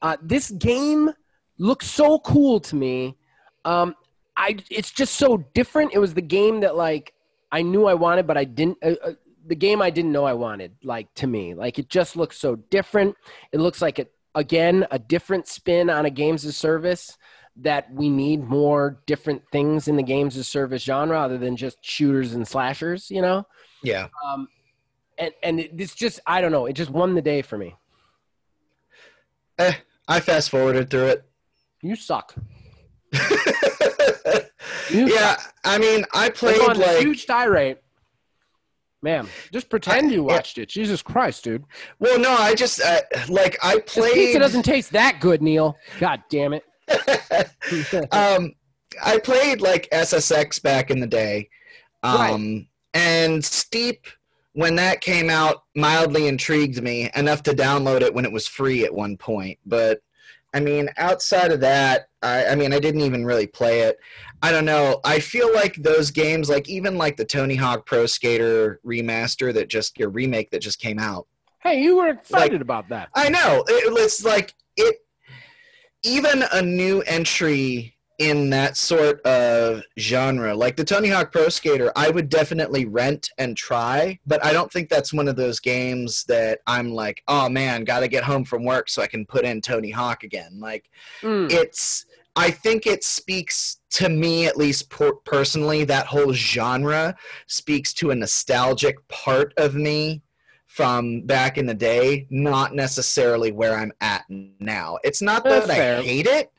[0.00, 1.10] Uh, this game
[1.58, 3.16] looks so cool to me.
[3.64, 3.94] Um,
[4.36, 5.92] I it's just so different.
[5.94, 7.12] It was the game that like
[7.50, 8.78] I knew I wanted, but I didn't.
[8.82, 9.12] Uh, uh,
[9.46, 10.72] the game I didn't know I wanted.
[10.82, 13.16] Like to me, like it just looks so different.
[13.52, 17.18] It looks like it again a different spin on a games of service
[17.56, 21.76] that we need more different things in the games of service genre other than just
[21.84, 23.10] shooters and slashers.
[23.10, 23.46] You know,
[23.82, 24.08] Yeah.
[24.24, 24.48] um,
[25.18, 26.64] and and it, it's just I don't know.
[26.66, 27.74] It just won the day for me.
[29.58, 29.74] Eh,
[30.08, 31.24] I fast forwarded through it.
[31.82, 32.34] You suck.
[34.90, 37.78] Yeah, I mean, I played on like huge tirade.
[39.00, 40.34] Ma'am, just pretend I- you yeah.
[40.36, 40.68] watched it.
[40.68, 41.64] Jesus Christ, dude.
[41.98, 44.14] well, no, I just uh, like I This played.
[44.14, 45.76] pizza doesn't taste that good, Neil.
[45.98, 46.64] God damn it.
[48.12, 48.52] um,
[49.02, 51.48] I played like SSX back in the day,
[52.02, 54.06] um, and Steep
[54.54, 58.84] when that came out mildly intrigued me enough to download it when it was free
[58.84, 59.58] at one point.
[59.64, 60.00] But
[60.52, 63.98] I mean, outside of that, I, I mean, I didn't even really play it.
[64.42, 65.00] I don't know.
[65.04, 69.68] I feel like those games, like even like the Tony Hawk Pro Skater remaster that
[69.68, 71.26] just your remake that just came out.
[71.62, 73.08] hey, you were excited about that.
[73.14, 73.64] I know.
[73.68, 74.96] It, it's like it.
[76.04, 81.92] Even a new entry in that sort of genre, like the Tony Hawk Pro Skater,
[81.94, 84.18] I would definitely rent and try.
[84.26, 88.00] But I don't think that's one of those games that I'm like, oh man, got
[88.00, 90.58] to get home from work so I can put in Tony Hawk again.
[90.60, 90.90] Like
[91.22, 91.50] Mm.
[91.52, 92.06] it's.
[92.34, 97.14] I think it speaks to me, at least per- personally, that whole genre
[97.46, 100.22] speaks to a nostalgic part of me
[100.66, 104.98] from back in the day, not necessarily where I'm at now.
[105.04, 105.98] It's not that That's fair.
[105.98, 106.50] I hate it.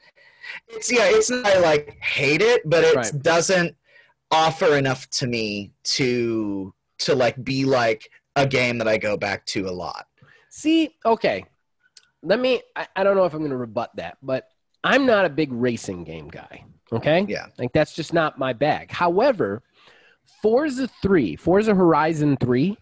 [0.67, 3.11] It's yeah, it's not I like hate it, but it Right.
[3.23, 3.75] doesn't
[4.29, 9.45] offer enough to me to to like be like a game that I go back
[9.47, 10.05] to a lot.
[10.51, 11.45] See, okay.
[12.21, 14.47] Let me, I, I don't know if I'm going to rebut that, but
[14.83, 16.63] I'm not a big racing game guy.
[16.91, 17.25] Okay.
[17.27, 17.47] Yeah.
[17.57, 18.91] Like that's just not my bag.
[18.91, 19.63] However,
[20.41, 22.77] Forza 3, Forza Horizon 3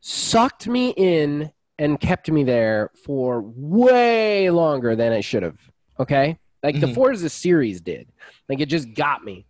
[0.00, 5.58] sucked me in and kept me there for way longer than it should have.
[6.00, 6.38] Okay.
[6.62, 6.94] Like the Mhm.
[6.94, 8.08] Forza series did.
[8.48, 9.46] Like it just got me.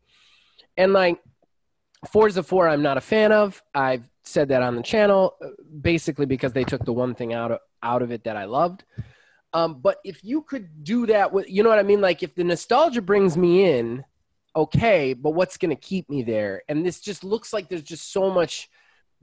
[0.77, 1.19] And like
[2.11, 3.63] Forza 4, I'm not a fan of.
[3.75, 5.49] I've said that on the channel uh,
[5.81, 8.85] basically because they took the one thing out of, out of it that I loved.
[9.57, 12.03] Um, but if you could do that with, you know what I mean?
[12.03, 14.05] Like if the nostalgia brings me in,
[14.55, 16.63] okay, but what's going to keep me there?
[16.69, 18.69] And this just looks like there's just so much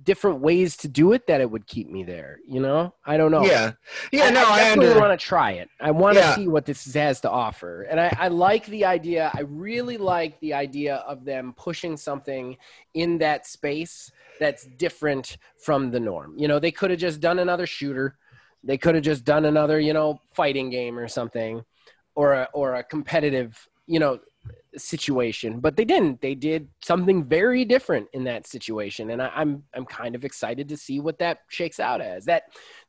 [0.02, 2.40] different ways to do it that it would keep me there.
[2.48, 3.46] You know, I don't know.
[3.46, 3.74] Yeah.
[4.12, 5.70] Yeah, no, I, definitely want to try it.
[5.80, 6.36] I want to Yeah.
[6.36, 9.32] see what this has to offer, and I, I like the idea.
[9.36, 12.58] I really like the idea of them pushing something
[12.96, 16.34] in that space that's different from the norm.
[16.38, 18.18] You know, they could have just done another shooter.
[18.64, 21.64] They could have just done another, you know, fighting game or something,
[22.16, 24.20] or a, or a competitive, you know,
[24.78, 25.60] situation.
[25.60, 26.22] But they didn't.
[26.22, 30.70] They did something very different in that situation, and I, I'm I'm kind of excited
[30.70, 32.26] to see what that shakes out as.
[32.26, 32.44] That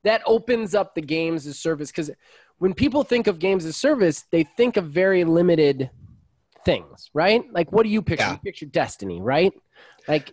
[0.05, 2.11] that opens up the games as service because
[2.59, 5.91] when people think of games as service, they think of very limited
[6.64, 7.43] things, right?
[7.53, 8.25] Like, what do you picture?
[8.25, 8.33] Yeah.
[8.33, 9.53] You picture Destiny, right?
[10.09, 10.33] Like,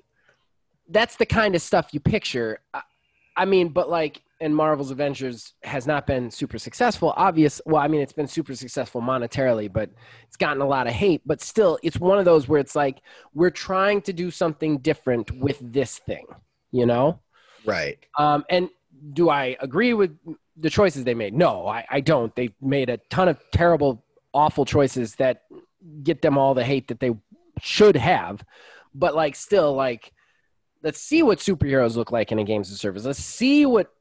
[0.89, 2.59] that's the kind of stuff you picture.
[3.35, 7.13] I, mean, but like, and Marvel's Avengers has not been super successful.
[7.15, 7.61] Obvious.
[7.65, 9.91] Well, I mean, it's been super successful monetarily, but
[10.27, 11.21] it's gotten a lot of hate.
[11.25, 13.01] But still, it's one of those where it's like
[13.33, 16.25] we're trying to do something different with this thing,
[16.71, 17.19] you know?
[17.65, 17.99] right.
[18.17, 18.69] Um, and
[19.13, 20.17] do I agree with
[20.57, 21.33] the choices they made?
[21.33, 22.35] No, I, I don't.
[22.35, 24.03] They made a ton of terrible,
[24.33, 25.43] awful choices that
[26.03, 27.11] get them all the hate that they
[27.59, 28.43] should have.
[28.93, 30.11] But like, still, like,
[30.83, 33.05] let's see what superheroes look like in a games of service.
[33.05, 33.91] Let's see what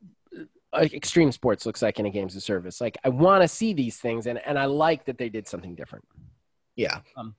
[0.73, 2.81] uh, extreme sports looks like in a games of service.
[2.81, 5.75] Like, I want to see these things, and and I like that they did something
[5.75, 6.05] different.
[6.77, 7.01] Yeah.
[7.17, 7.33] All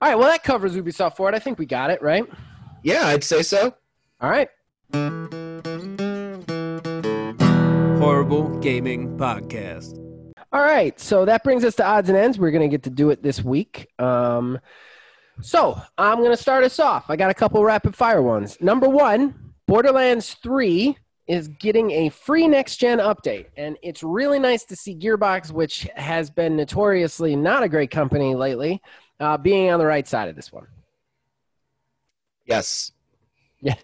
[0.00, 1.34] right, well, that covers Ubisoft Forward.
[1.34, 2.24] I think we got it right.
[2.82, 3.74] Yeah, I'd say so.
[4.20, 4.48] All right.
[8.00, 9.98] Horrible Gaming Podcast.
[10.52, 12.38] All right, so that brings us to odds and ends.
[12.38, 13.88] We're going to get to do it this week.
[13.98, 14.58] Um,
[15.42, 17.04] so I'm going to start us off.
[17.08, 18.56] I got a couple rapid fire ones.
[18.60, 24.64] Number one, Borderlands 3 is getting a free next gen update, and it's really nice
[24.64, 28.82] to see Gearbox, which has been notoriously not a great company lately,
[29.20, 30.66] uh, being on the right side of this one.
[32.46, 32.92] Yes.
[33.62, 33.74] Yeah.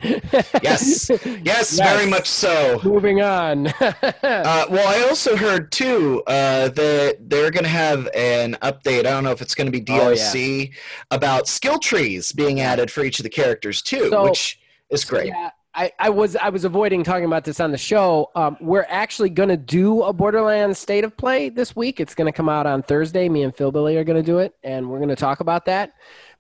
[0.63, 1.11] Yes.
[1.43, 2.81] Yes, very much so.
[2.85, 3.67] Moving on.
[4.27, 9.01] Uh, well, I also heard too uh, that they're going to have an update.
[9.01, 10.17] I don't know if it's going to be Oh, yeah.
[10.17, 10.73] DLC
[11.11, 14.59] about skill trees being added for each of the characters too, So- which
[14.91, 15.29] is great.
[15.29, 18.31] Yeah, I, I was I was avoiding talking about this on the show.
[18.35, 22.01] Um, we're actually going to do a Borderlands State of Play this week.
[22.01, 23.29] It's going to come out on Thursday.
[23.29, 25.67] Me and Phil Billy are going to do it, and we're going to talk about
[25.67, 25.93] that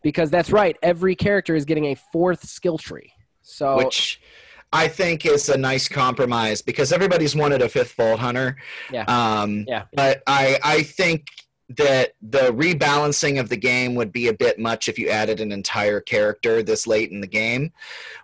[0.03, 0.77] because that's right.
[0.83, 3.13] Every character is getting a fourth skill tree.
[3.47, 4.21] So which
[4.73, 8.57] I think is a nice compromise because everybody's wanted a fifth Vault Hunter.
[8.93, 9.05] Yeah.
[9.05, 9.85] Um, Yeah.
[9.95, 11.29] But I, I think
[11.69, 15.51] that the rebalancing of the game would be a bit much if you added an
[15.51, 17.73] entire character this late in the game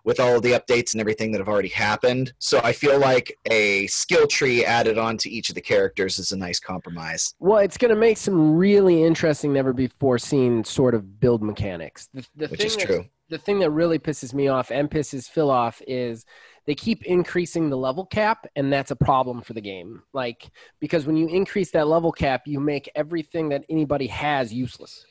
[0.04, 2.32] with all the updates and everything that have already happened.
[2.38, 6.30] So I feel like a skill tree added on to each of the characters is
[6.30, 7.34] a nice compromise.
[7.40, 12.08] Well, it's going to make some really interesting, never before seen sort of build mechanics.
[12.14, 13.04] The, the Which thing is that's- true.
[13.28, 16.26] The thing that really pisses me off and pisses Phil off is
[16.66, 20.02] they keep increasing the level cap, and that's a problem for the game.
[20.12, 20.48] Like
[20.80, 25.04] because when you increase that level cap, you make everything that anybody has useless.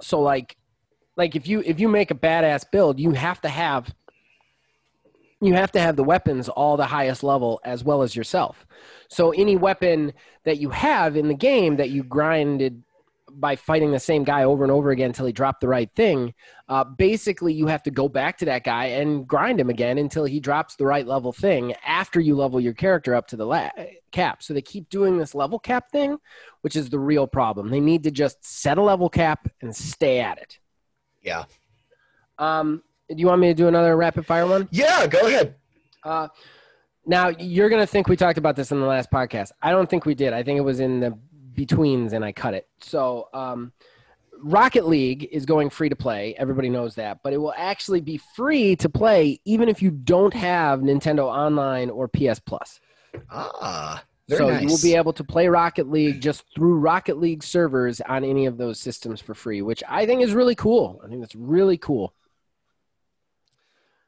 [0.00, 0.56] So like,
[1.16, 3.92] like if you if you make a badass build, you have to have
[5.40, 8.66] you have to have the weapons all the highest level as well as yourself.
[9.08, 10.12] So any weapon
[10.44, 12.82] that you have in the game that you grinded
[13.40, 16.34] by fighting the same guy over and over again until he dropped the right thing,
[16.68, 20.24] uh, basically you have to go back to that guy and grind him again until
[20.24, 23.70] he drops the right level thing after you level your character up to the la-
[24.12, 24.42] cap.
[24.42, 26.18] So they keep doing this level cap thing,
[26.62, 27.70] which is the real problem.
[27.70, 30.58] They need to just set a level cap and stay at it.
[31.22, 31.44] Yeah.
[32.38, 34.68] Um, do you want me to do another rapid fire one?
[34.70, 35.56] Yeah, go ahead.
[36.02, 36.28] Uh,
[37.06, 39.50] now you're gonna think we talked about this in the last podcast.
[39.62, 40.32] I don't think we did.
[40.32, 41.18] I think it was in the
[41.54, 42.68] betweens, and I cut it.
[42.80, 43.72] So, um,
[44.42, 46.34] Rocket League is going free to play.
[46.36, 50.34] Everybody knows that, but it will actually be free to play even if you don't
[50.34, 52.80] have Nintendo Online or PS Plus.
[53.30, 54.62] Ah, so nice.
[54.62, 58.46] you will be able to play Rocket League just through Rocket League servers on any
[58.46, 61.00] of those systems for free, which I think is really cool.
[61.04, 62.12] I think that's really cool.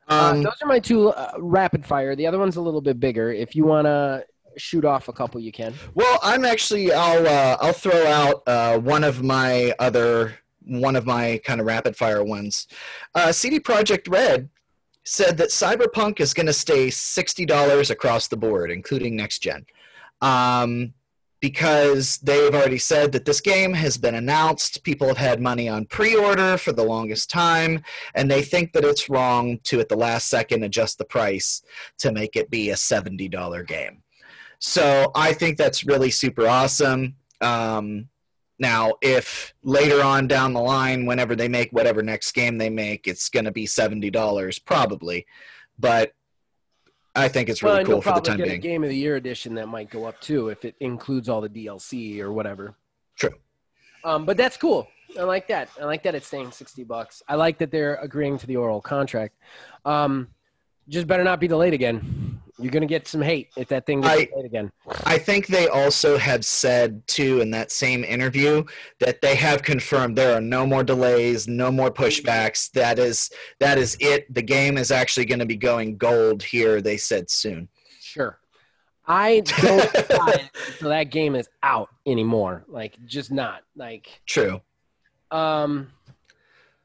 [0.08, 2.14] Uh, Um, those are my two uh, rapid fire.
[2.14, 3.32] The other one's a little bit bigger.
[3.32, 4.24] If you want to
[4.56, 5.74] shoot off a couple, you can.
[5.94, 11.06] Well, I'm actually I'll uh, I'll throw out uh, one of my other one of
[11.06, 12.66] my kind of rapid fire ones.
[13.14, 14.48] Uh, CD Projekt Red
[15.04, 19.66] said that Cyberpunk is going to stay sixty dollars across the board, including next gen,
[20.20, 20.94] um,
[21.40, 24.82] because they've already said that this game has been announced.
[24.82, 27.82] People have had money on pre-order for the longest time,
[28.14, 31.62] and they think that it's wrong to at the last second adjust the price
[31.98, 34.02] to make it be a seventy dollar game.
[34.58, 37.16] So I think that's really super awesome.
[37.40, 38.08] Um,
[38.58, 43.06] now, if later on down the line, whenever they make whatever next game they make,
[43.06, 45.26] it's going to be seventy dollars, probably.
[45.78, 46.12] But
[47.14, 48.56] I think it's really well, cool for the time get being.
[48.56, 51.40] a Game of the Year edition that might go up too if it includes all
[51.40, 52.74] the DLC or whatever.
[53.16, 53.34] True.
[54.04, 54.88] Um, but that's cool.
[55.18, 55.68] I like that.
[55.80, 57.22] I like that it's staying sixty bucks.
[57.28, 59.36] I like that they're agreeing to the oral contract.
[59.84, 60.28] Um,
[60.88, 62.35] just better not be delayed again.
[62.58, 64.72] You're gonna get some hate if that thing gets I- delayed again.
[65.04, 68.64] I think they also have said too in that same interview
[69.00, 72.70] that they have confirmed there are no more delays, no more pushbacks.
[72.72, 73.30] That is
[73.60, 74.32] that is it.
[74.32, 76.80] The game is actually going to be going gold here.
[76.80, 77.68] They said soon.
[78.00, 78.38] Sure.
[79.06, 82.64] I don't buy it until that game is out anymore.
[82.66, 83.62] Like, just not.
[83.76, 84.60] Like, True.
[85.30, 85.88] um,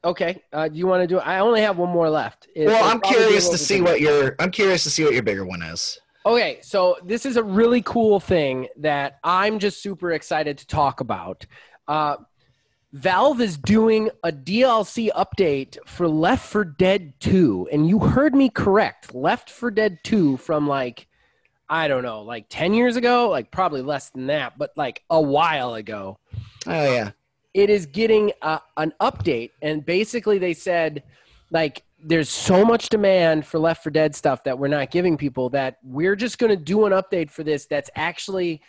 [0.04, 0.42] okay.
[0.52, 1.18] Uh, do you want to do?
[1.18, 2.48] I only have one more left.
[2.54, 5.04] It- Well, I'm probably be a curious to see what your I'm curious to see
[5.04, 5.98] what your bigger one is.
[6.24, 11.00] Okay, so this is a really cool thing that I'm just super excited to talk
[11.00, 11.46] about.
[11.88, 12.16] Uh,
[12.92, 18.50] Valve is doing a DLC update for Left 4 Dead 2, and you heard me
[18.50, 19.14] correct.
[19.14, 21.06] Left 4 Dead 2 from like
[21.68, 25.20] I don't know, like 10 years ago, like probably less than that, but like a
[25.20, 26.18] while ago
[26.66, 27.10] Oh yeah.
[27.54, 29.50] It is getting a, an update.
[29.60, 31.02] And basically they said
[31.50, 35.50] like there's so much demand for Left 4 Dead stuff that we're not giving people
[35.50, 38.60] that we're just going to do an update for this that's actually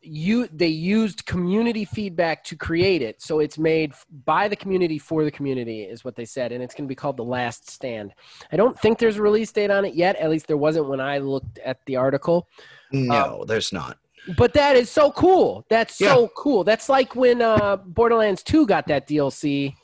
[0.00, 3.20] you they used community feedback to create it.
[3.22, 3.92] So it's made
[4.24, 6.52] by the community for the community is what they said.
[6.52, 8.12] And it's going to be called the last stand.
[8.52, 10.16] I don't think there's a release date on it yet.
[10.16, 12.48] At least there wasn't when i looked at the article.
[12.92, 13.98] No, um, there's not.
[14.36, 15.64] But that is so cool.
[15.70, 16.64] That's so cool.
[16.64, 19.74] That's like when uh, Borderlands 2 got that DLC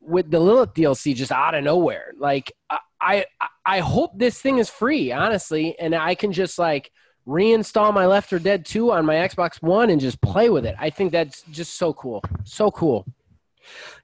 [0.00, 2.12] with the Lilith DLC just out of nowhere.
[2.18, 3.26] Like I, I
[3.64, 6.90] I hope this thing is free, honestly, and I can just like
[7.26, 10.76] reinstall my Left 4 Dead 2 on my Xbox One and just play with it.
[10.78, 12.22] I think that's just so cool.
[12.44, 13.04] So cool.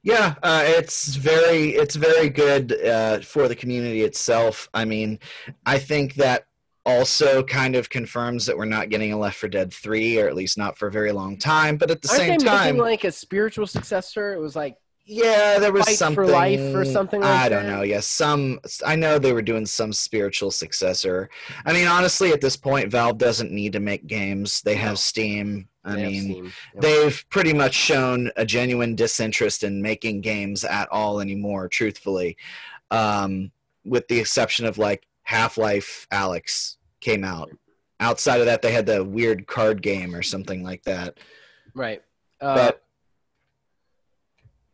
[0.02, 4.68] Yeah, uh, it's very it's very good uh, for the community itself.
[4.74, 5.20] I mean,
[5.64, 6.46] I think that
[6.84, 10.34] also kind of confirms that we're not getting a Left 4 Dead three, or at
[10.34, 11.76] least not for a very long time.
[11.76, 14.34] But at the Aren't same they time, like a spiritual successor?
[14.34, 17.44] It was like yeah, there was Fight for something Life or something like that.
[17.46, 17.72] I don't that?
[17.72, 17.82] know.
[17.82, 21.28] Yes, some I know they were doing some spiritual successor.
[21.66, 24.62] I mean, honestly, at this point, Valve doesn't need to make games.
[24.62, 24.82] They No.
[24.82, 25.68] have Steam.
[25.84, 26.44] I they mean, Steam.
[26.74, 26.82] Yep.
[26.82, 32.36] they've pretty much shown a genuine disinterest in making games at all anymore truthfully
[32.92, 33.50] um,
[33.84, 37.50] with the exception of like half-life Alyx came out
[38.00, 41.18] outside of that they had the weird card game or something like that
[41.74, 42.02] right.
[42.40, 42.82] Uh, but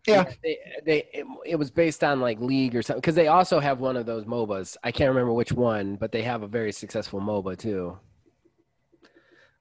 [0.07, 3.61] yeah they, they it, it was based on like League or something because they also
[3.61, 4.77] have one of those MOBAs.
[4.83, 7.99] I can't remember which one, but they have a very successful MOBA too.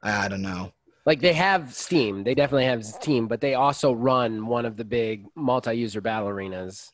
[0.02, 0.72] i don't know
[1.06, 4.86] Like they have Steam, they definitely have Steam, but they also run one of the
[4.86, 6.94] big multi-user battle arenas.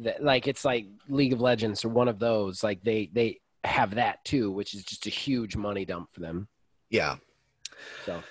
[0.00, 2.62] That, like it's like League of Legends or one of those.
[2.64, 6.48] Like they they have that too, which is just a huge money dump for them.
[6.90, 7.16] yeah
[8.06, 8.22] So, um,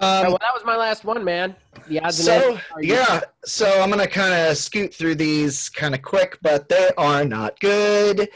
[0.00, 1.54] well, that was my last one, man.
[1.88, 5.16] The odds and so ends are you- yeah so i'm gonna kind of scoot through
[5.16, 8.28] these kind of quick but they are not good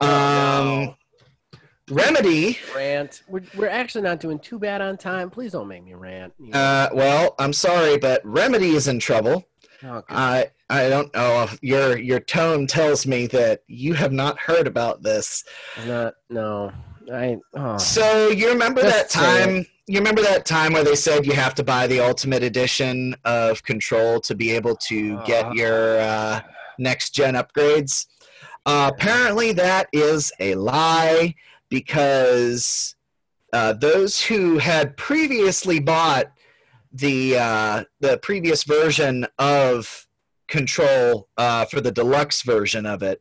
[0.00, 0.94] um
[1.90, 3.22] remedy rant.
[3.28, 5.30] We're, we're actually not doing too bad on time.
[5.30, 6.34] Please don't make me rant.
[6.38, 6.58] You know?
[6.58, 9.44] uh well i'm sorry but remedy is in trouble
[9.84, 10.02] Oh.
[10.08, 11.48] I I don't know.
[11.62, 15.44] Your your tone tells me that you have not heard about this.
[15.86, 16.72] not no.
[17.12, 17.78] I oh.
[17.78, 19.66] So you remember Just that time?
[19.86, 23.62] You remember that time where they said you have to buy the ultimate edition of
[23.62, 25.24] Control to be able to Uh.
[25.24, 26.40] get your uh,
[26.78, 28.06] next gen upgrades?
[28.66, 31.34] Uh, apparently, that is a lie
[31.70, 32.96] because
[33.52, 36.26] uh, those who had previously bought
[36.92, 40.06] the uh, the previous version of
[40.48, 43.20] Control uh, for the deluxe version of it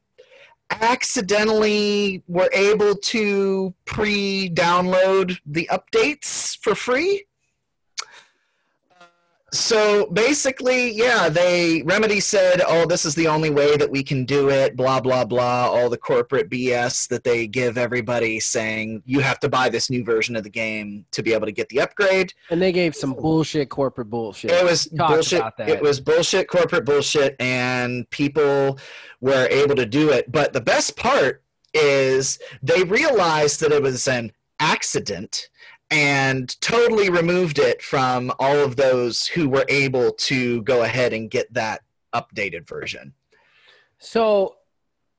[0.70, 7.26] accidentally were able to pre-download the updates for free.
[9.54, 14.26] So basically, yeah, they Remedy said, "Oh, this is the only way that we can
[14.26, 15.70] do it." Blah blah blah.
[15.70, 20.04] All the corporate BS that they give everybody, saying you have to buy this new
[20.04, 22.34] version of the game to be able to get the upgrade.
[22.50, 24.52] and they gave some bullshit corporate bullshit.
[24.52, 25.42] It was bullshit.
[25.60, 28.78] It was bullshit, corporate bullshit, and people
[29.22, 30.30] were able to do it.
[30.30, 31.42] But the best part
[31.74, 35.48] is they realized that it was an accident
[35.90, 41.30] and totally removed it from all of those who were able to go ahead and
[41.32, 41.82] get that
[42.14, 43.14] updated version.
[43.98, 44.56] so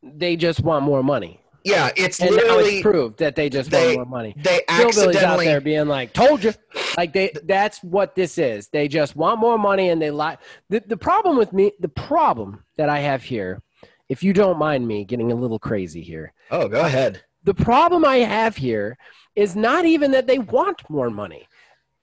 [0.02, 3.96] they just want more money, Yeah, it's and literally it's proved that they just they
[3.96, 4.34] want more money.
[4.36, 6.54] they Hillbillies out accidentally there being like, "Told you,"
[6.96, 7.32] like they.
[7.44, 8.68] That's what this is.
[8.68, 10.38] They just want more money, and they lie.
[10.70, 13.60] The the problem with me, the problem that I have here,
[14.08, 17.24] if you don't mind me getting a little crazy here, Oh, go ahead.
[17.48, 18.98] The problem I have here
[19.34, 21.48] is not even that they want more money.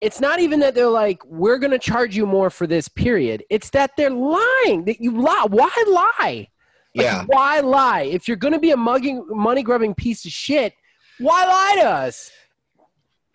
[0.01, 3.43] It's not even that they're like, we're going to charge you more for this period.
[3.51, 4.85] It's that they're lying.
[4.85, 5.45] That you lie.
[5.47, 6.13] Why lie?
[6.19, 6.49] Like,
[6.95, 7.25] Yeah.
[7.27, 8.01] Why lie?
[8.01, 10.73] If you're going to be a mugging, money grubbing piece of shit,
[11.19, 12.31] why lie to us?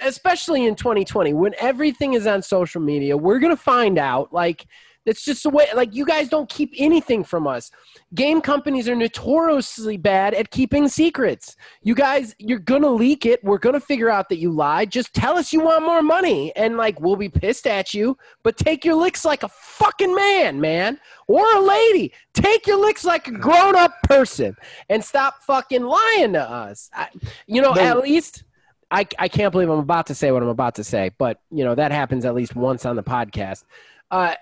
[0.01, 4.33] Especially in 2020, when everything is on social media, we're going to find out.
[4.33, 4.67] Like,
[5.07, 7.71] that's just the way, like, you guys don't keep anything from us.
[8.15, 11.57] Game companies are notoriously bad at keeping secrets.
[11.83, 13.43] You guys, you're going to leak it.
[13.43, 14.93] We're going to figure out that you lied.
[14.93, 18.57] Just tell us you want more money, and, like, we'll be pissed at you, but
[18.57, 22.13] take your licks like a fucking man, man or a lady.
[22.35, 24.57] Take your licks like a grown up person
[24.89, 26.91] and stop fucking lying to us.
[26.93, 27.09] I,
[27.47, 28.43] you know, The- at least
[28.91, 31.65] I, I can't believe I'm about to say what I'm about to say, but you
[31.65, 33.63] know that happens at least once on the podcast.
[34.11, 34.35] Uh,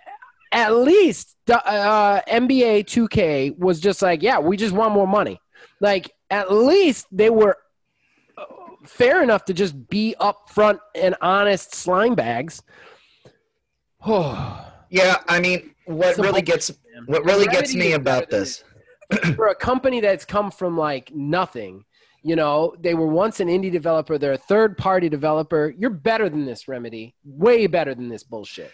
[0.53, 5.41] at least uh, NBA 2K was just like, yeah, we just want more money.
[5.81, 7.57] Like at least they were
[8.37, 8.45] uh,
[8.85, 12.63] fair enough to just be upfront and honest slime bags.
[14.05, 14.65] Oh.
[14.91, 17.05] Yeah, I mean, what really gets man.
[17.07, 18.63] what really gets me about this
[19.37, 21.85] for a company that's come from like nothing
[22.23, 26.29] you know they were once an indie developer they're a third party developer you're better
[26.29, 28.71] than this remedy way better than this bullshit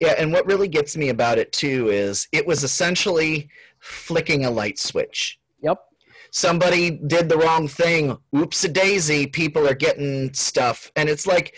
[0.00, 3.48] Yeah, and what really gets me about it too is it was essentially
[3.80, 5.38] flicking a light switch.
[5.62, 5.78] yep
[6.32, 8.16] Somebody did the wrong thing.
[8.36, 9.26] Oops a daisy.
[9.26, 11.54] People are getting stuff, and it's like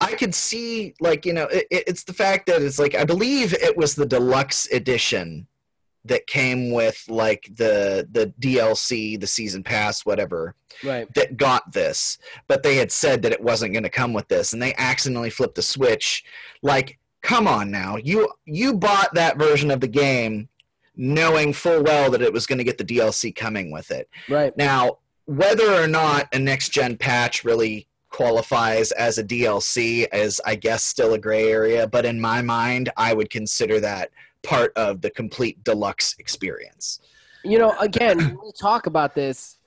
[0.00, 3.04] I could see, like you know, it, it- it's the fact that it's like I
[3.04, 5.46] believe it was the deluxe edition
[6.04, 12.16] that came with like the the DLC, the season pass, whatever right that got this,
[12.46, 15.30] but they had said that it wasn't going to come with this, and they accidentally
[15.30, 16.24] flipped the switch.
[16.62, 17.96] Like come on now.
[17.96, 20.48] You you bought that version of the game
[20.96, 24.08] knowing full well that it was going to get the DLC coming with it.
[24.28, 24.54] Right.
[24.56, 30.56] Now, whether or not a next gen patch really qualifies as a DLC is I
[30.56, 34.10] guess still a gray area, but in my mind I would consider that
[34.42, 37.00] part of the complete deluxe experience.
[37.44, 39.58] You know, again, we talk about this,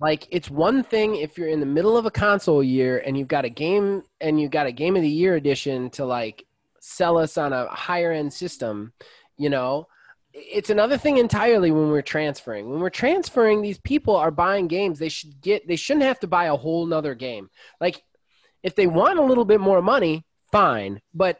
[0.00, 3.28] like it's one thing if you're in the middle of a console year and you've
[3.28, 6.44] got a game and you've got a game of the year edition to like
[6.86, 8.92] sell us on a higher end system,
[9.36, 9.88] you know.
[10.32, 12.70] It's another thing entirely when we're transferring.
[12.70, 14.98] When we're transferring, these people are buying games.
[14.98, 17.50] They should get they shouldn't have to buy a whole nother game.
[17.80, 18.02] Like
[18.62, 21.00] if they want a little bit more money, fine.
[21.14, 21.38] But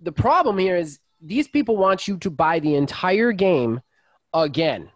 [0.00, 3.82] the problem here is these people want you to buy the entire game
[4.32, 4.90] again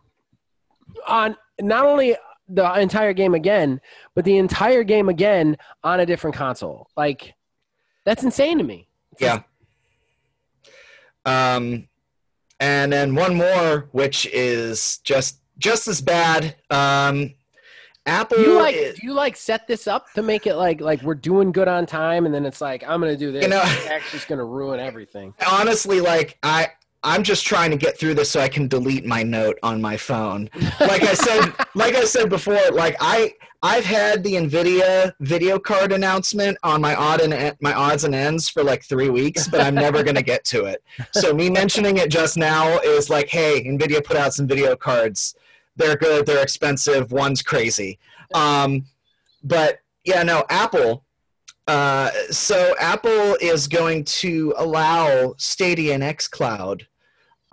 [1.06, 2.16] on not only
[2.48, 3.80] the entire game again,
[4.14, 6.88] but the entire game again on a different console.
[6.96, 7.34] Like
[8.06, 8.88] that's insane to me.
[9.20, 9.42] Yeah.
[11.24, 11.88] Um,
[12.60, 16.56] and then one more, which is just just as bad.
[16.70, 17.34] Um,
[18.06, 18.38] Apple.
[18.38, 21.14] You like is- do you like set this up to make it like like we're
[21.14, 23.42] doing good on time and then it's like I'm gonna do this.
[23.44, 25.34] You know- it's actually just gonna ruin everything.
[25.50, 26.68] honestly, like I.
[27.04, 29.98] I'm just trying to get through this so I can delete my note on my
[29.98, 30.48] phone.
[30.80, 35.92] Like I said, like I said before, like I I've had the Nvidia video card
[35.92, 39.74] announcement on my odd and my odds and ends for like three weeks, but I'm
[39.74, 40.82] never gonna get to it.
[41.12, 45.34] So me mentioning it just now is like, hey, Nvidia put out some video cards.
[45.76, 46.24] They're good.
[46.24, 47.12] They're expensive.
[47.12, 47.98] One's crazy.
[48.32, 48.86] Um,
[49.42, 51.04] but yeah, no, Apple.
[51.66, 56.82] Uh, so Apple is going to allow Stadia and XCloud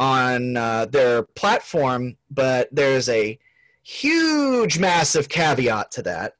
[0.01, 3.37] on uh, their platform, but there's a
[3.83, 6.33] huge, massive caveat to that.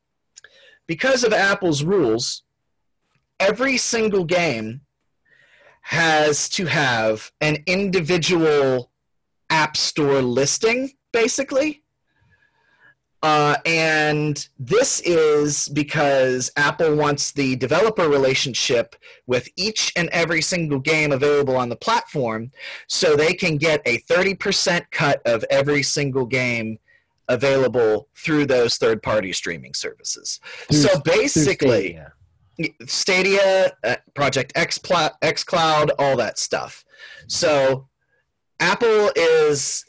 [0.87, 2.41] Because of Apple's rules,
[3.39, 4.81] every single game
[5.81, 8.91] has to have an individual
[9.51, 11.83] app store listing, basically.
[13.23, 18.95] Uh, and this is because Apple wants the developer relationship
[19.27, 22.51] with each and every single game available on the platform
[22.87, 26.79] so they can get a 30% cut of every single game
[27.27, 30.39] available through those third party streaming services.
[30.67, 32.13] Through- so basically, Stadia.
[32.87, 34.79] Stadia, uh, Project X,
[35.21, 36.83] X Cloud, all that stuff.
[37.27, 37.87] So
[38.61, 39.83] Apple is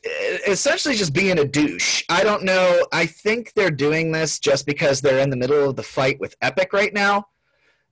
[0.48, 2.04] essentially just being a douche.
[2.08, 2.86] I don't know.
[2.90, 6.34] I think they're doing this just because they're in the middle of the fight with
[6.40, 7.26] Epic right now.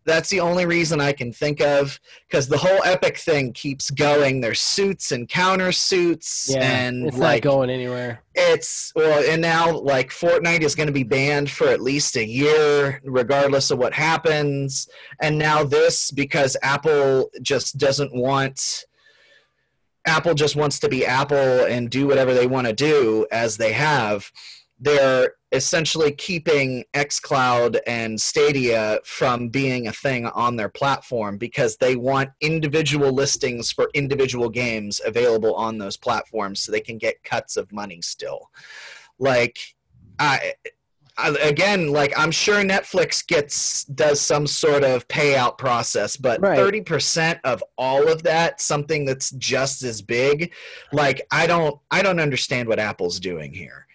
[0.06, 4.40] That's the only reason I can think of because the whole Epic thing keeps going.
[4.40, 8.22] There's suits and counter suits, yeah, and it's like not going anywhere.
[8.34, 12.24] it's well, and now like Fortnite is going to be banned for at least a
[12.24, 14.88] year, regardless of what happens.
[15.20, 18.86] And now this because Apple just doesn't want.
[20.06, 23.72] Apple just wants to be Apple and do whatever they want to do as they
[23.72, 24.30] have.
[24.78, 31.96] They're essentially keeping xCloud and Stadia from being a thing on their platform because they
[31.96, 37.56] want individual listings for individual games available on those platforms so they can get cuts
[37.56, 38.50] of money still.
[39.18, 39.58] Like
[40.18, 40.54] I
[41.18, 46.58] I- again like i'm sure netflix gets does some sort of payout process but Right.
[46.58, 50.52] 30% of all of that something that's just as big
[50.92, 53.86] like i don't i don't understand what apple's doing here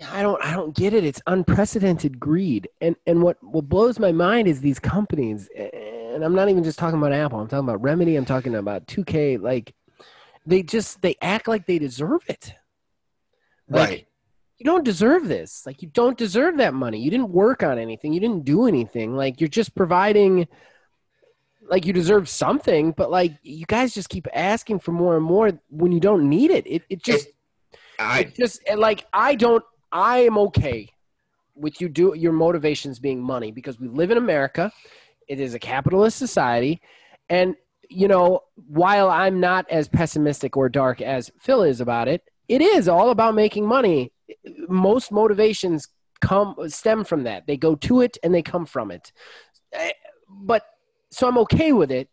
[0.00, 1.04] Yeah, I don't I don't get it.
[1.04, 2.68] It's unprecedented greed.
[2.80, 6.78] And and what what blows my mind is these companies and I'm not even just
[6.78, 7.40] talking about Apple.
[7.40, 9.74] I'm talking about Remedy, I'm talking about 2K like
[10.46, 12.54] they just they act like they deserve it.
[13.68, 14.07] Like, right
[14.58, 15.64] You don't deserve this.
[15.64, 17.00] Like you don't deserve that money.
[17.00, 18.12] You didn't work on anything.
[18.12, 19.16] You didn't do anything.
[19.16, 20.48] Like you're just providing
[21.68, 25.52] like you deserve something, but like you guys just keep asking for more and more
[25.70, 26.66] when you don't need it.
[26.66, 27.28] It it just
[27.98, 29.64] i it's just and, like I don't.
[29.90, 30.88] I am okay
[31.54, 34.72] with you do your motivations being money because we live in America.
[35.28, 36.80] It is a capitalist society,
[37.28, 37.54] and
[37.88, 42.60] you know while I'm not as pessimistic or dark as Phil is about it, it
[42.60, 44.12] is all about making money.
[44.68, 45.88] Most motivations
[46.20, 47.46] come stem from that.
[47.46, 49.12] They go to it and they come from it.
[49.72, 49.92] Eh,
[50.28, 50.64] But
[51.10, 52.08] so I'm okay with it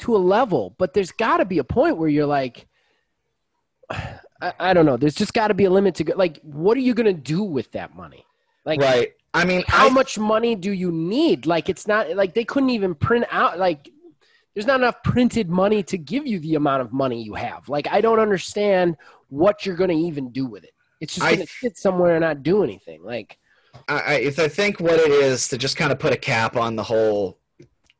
[0.00, 2.66] to a level, but there's got to be a point where you're like,
[3.90, 4.96] I, I don't know.
[4.96, 6.14] There's just got to be a limit to go.
[6.16, 8.24] Like, what are you going to do with that money?
[8.64, 11.46] Like, right i mean how I, much money do you need?
[11.46, 13.58] Like, it's not like they couldn't even print out.
[13.58, 13.90] Like,
[14.54, 17.68] there's not enough printed money to give you the amount of money you have.
[17.68, 18.96] Like, I don't understand
[19.28, 20.72] what you're going to even do with it.
[21.00, 23.02] It's just going to sit somewhere and not do anything.
[23.02, 23.38] Like,
[23.88, 26.56] I, I- if I think what it is to just kind of put a cap
[26.56, 27.40] on the whole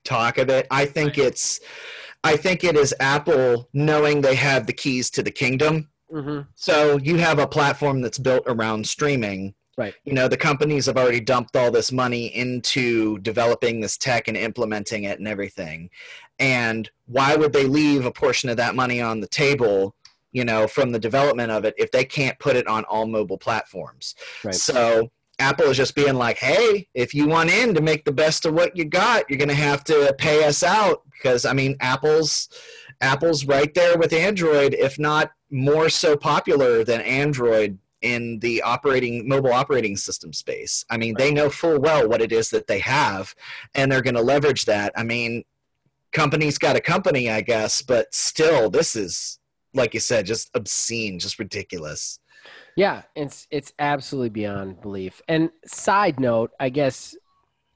[0.05, 0.67] talk of it.
[0.71, 1.61] I think it's,
[2.25, 5.89] I think it is Apple knowing they have the keys to the kingdom.
[6.13, 6.49] Mm-hmm.
[6.55, 9.55] So you have a platform that's built around streaming.
[9.77, 9.95] Right.
[10.05, 14.37] You know, the companies have already dumped all this money into developing this tech and
[14.37, 15.91] implementing it and everything.
[16.39, 19.95] And why would they leave a portion of that money on the table,
[20.33, 23.39] you know, from the development of it if they can't put it on all mobile
[23.39, 24.15] platforms?
[24.45, 24.55] Right.
[24.55, 28.45] So Apple is just being like, hey, if you want in to make the best
[28.45, 31.77] of what you got, you're going to have to pay us out because I mean,
[31.81, 32.49] Apple's
[33.01, 39.29] Apple's right there with Android, if not more so popular than Android in the operating
[39.29, 40.85] mobile operating system space.
[40.89, 43.35] I mean, they know full well what it is that they have,
[43.75, 44.93] and they're going to leverage that.
[44.97, 45.45] I mean,
[46.13, 49.39] company's got a company, I guess, but still, this is
[49.75, 52.19] like you said, just obscene, just ridiculous.
[52.77, 55.21] Yeah, it's it's absolutely beyond belief.
[55.29, 57.15] And side note, I guess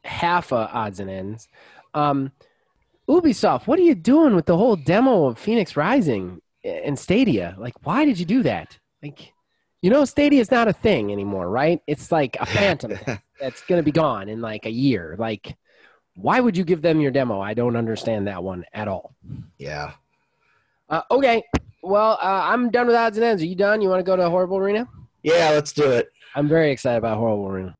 [0.05, 1.49] half of odds and ends.
[1.95, 2.33] Um,
[3.09, 7.55] Ubisoft, what are you doing with the whole demo of Fenyx Rising and Stadia?
[7.59, 8.79] Like, why did you do that?
[9.03, 9.33] Like,
[9.83, 11.81] you know, Stadia is not a thing anymore, right?
[11.87, 12.99] It's like a phantom
[13.41, 15.17] that's going to be gone in like a year.
[15.19, 15.57] Like,
[16.15, 17.41] why would you give them your demo?
[17.41, 19.15] I don't understand that one at all.
[19.59, 19.93] Yeah.
[20.89, 21.43] Uh, okay,
[21.85, 23.43] well, uh, I'm done with odds and ends.
[23.43, 23.81] Are you done?
[23.81, 24.89] You want to go to a Horrible Arena?
[25.23, 26.11] Yeah, let's do it.
[26.35, 27.75] I'm very excited about Horrible Arena.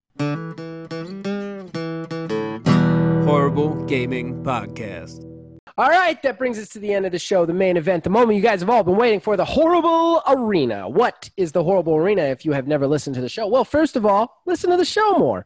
[3.25, 5.34] Horrible Gaming Podcast.
[5.77, 8.11] All right, that brings us to the end of the show, the main event, the
[8.11, 10.89] moment you guys have all been waiting for, the Horrible Arena.
[10.89, 13.49] What is the Horrible Arena if you have never listened to the show?
[13.49, 15.45] Well, first of all, listen to the show more.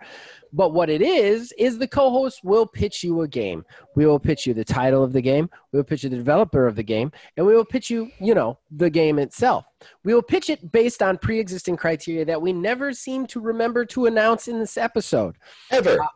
[0.52, 3.64] But what it is, is the co host will pitch you a game.
[3.94, 6.66] We will pitch you the title of the game, we will pitch you the developer
[6.66, 9.64] of the game, and we will pitch you, you know, the game itself.
[10.05, 13.86] We will pitch it based on pre existing criteria that we never seem to remember
[13.86, 15.36] to announce in this episode
[15.70, 16.02] Ever.
[16.02, 16.06] Uh,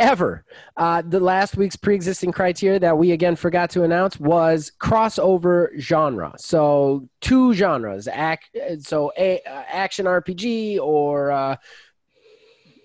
[0.00, 0.44] ever.
[0.76, 6.34] Uh, the last week's pre-existing criteria that we again forgot to announce was crossover genre.
[6.38, 11.56] So two genres, act, so a, uh, action RPG or uh,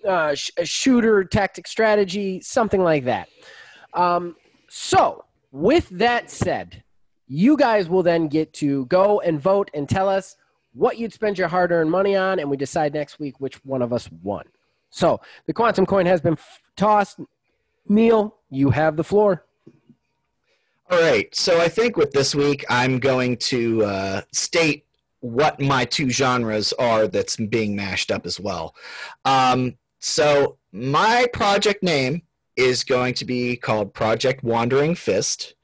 [0.06, 3.28] uh, sh- a shooter, tactic strategy, something like that.
[3.94, 4.36] Um,
[4.68, 6.84] so with that said,
[7.26, 10.36] you guys will then get to go and vote and tell us
[10.74, 13.92] what you'd spend your hard-earned money on, and we decide next week which one of
[13.94, 14.44] us won.
[14.96, 17.20] So the quantum coin has been f- tossed.
[17.86, 19.44] Neil, you have the floor.
[20.90, 21.32] All right.
[21.36, 24.86] So I think with this week, I'm going to uh, state
[25.20, 28.74] what my two genres are that's being mashed up as well.
[29.26, 32.22] Um, so my project name
[32.56, 35.54] is going to be called Project Wandering Fist,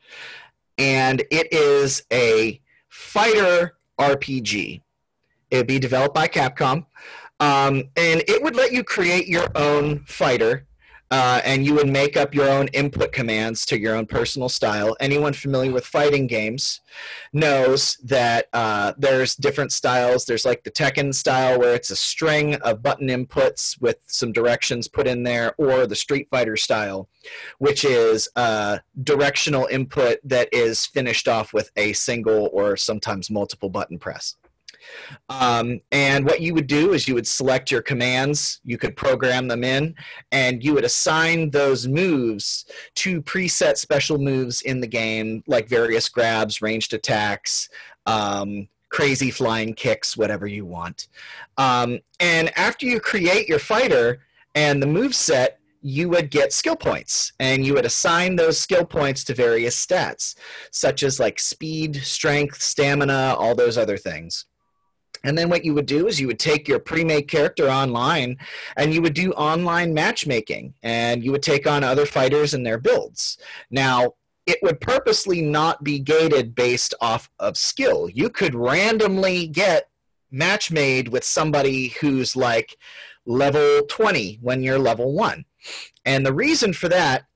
[0.77, 2.61] and it is a
[2.91, 4.83] fighter RPG.
[5.51, 6.87] It'd be developed by Capcom,
[7.43, 10.65] um, and it would let you create your own fighter
[11.11, 14.97] uh, and you would make up your own input commands to your own personal style.
[15.01, 16.81] Anyone familiar with fighting games
[17.33, 20.25] knows that uh, there's different styles.
[20.25, 24.87] There's like the Tekken style where it's a string of button inputs with some directions
[24.87, 27.09] put in there, or the Street Fighter style,
[27.59, 33.69] which is a directional input that is finished off with a single or sometimes multiple
[33.69, 34.37] button press.
[35.29, 39.49] Um, and what you would do is you would select your commands, you could program
[39.49, 39.95] them in,
[40.31, 42.65] and you would assign those moves
[42.97, 47.69] to preset special moves in the game, like various grabs, ranged attacks,
[48.07, 51.09] um, crazy flying kicks, whatever you want.
[51.57, 54.21] Um, and after you create your fighter
[54.55, 58.85] and the move set, you would get skill points and you would assign those skill
[58.85, 60.37] points to various stats
[60.71, 64.47] such as like speed strength stamina all those other things
[65.25, 68.37] and then what you would do is you would take your pre-made character online
[68.77, 72.79] and you would do online matchmaking and you would take on other fighters and their
[72.79, 73.39] builds.
[73.71, 74.15] Now,
[74.47, 78.09] it would purposely not be gated based off of skill.
[78.09, 79.89] You could randomly get
[80.31, 82.77] match made with somebody who's like
[83.25, 85.45] level 20 when you're level 1.
[86.05, 87.27] And the reason for that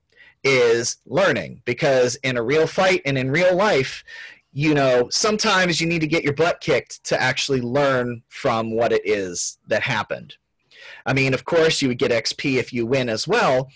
[0.43, 4.03] is learning because in a real fight and in real life
[4.57, 8.91] you know, sometimes you need to get your butt kicked to actually learn from what
[8.91, 10.33] it is that happened.
[11.05, 13.69] I mean, of course, you would get XP if you win as well,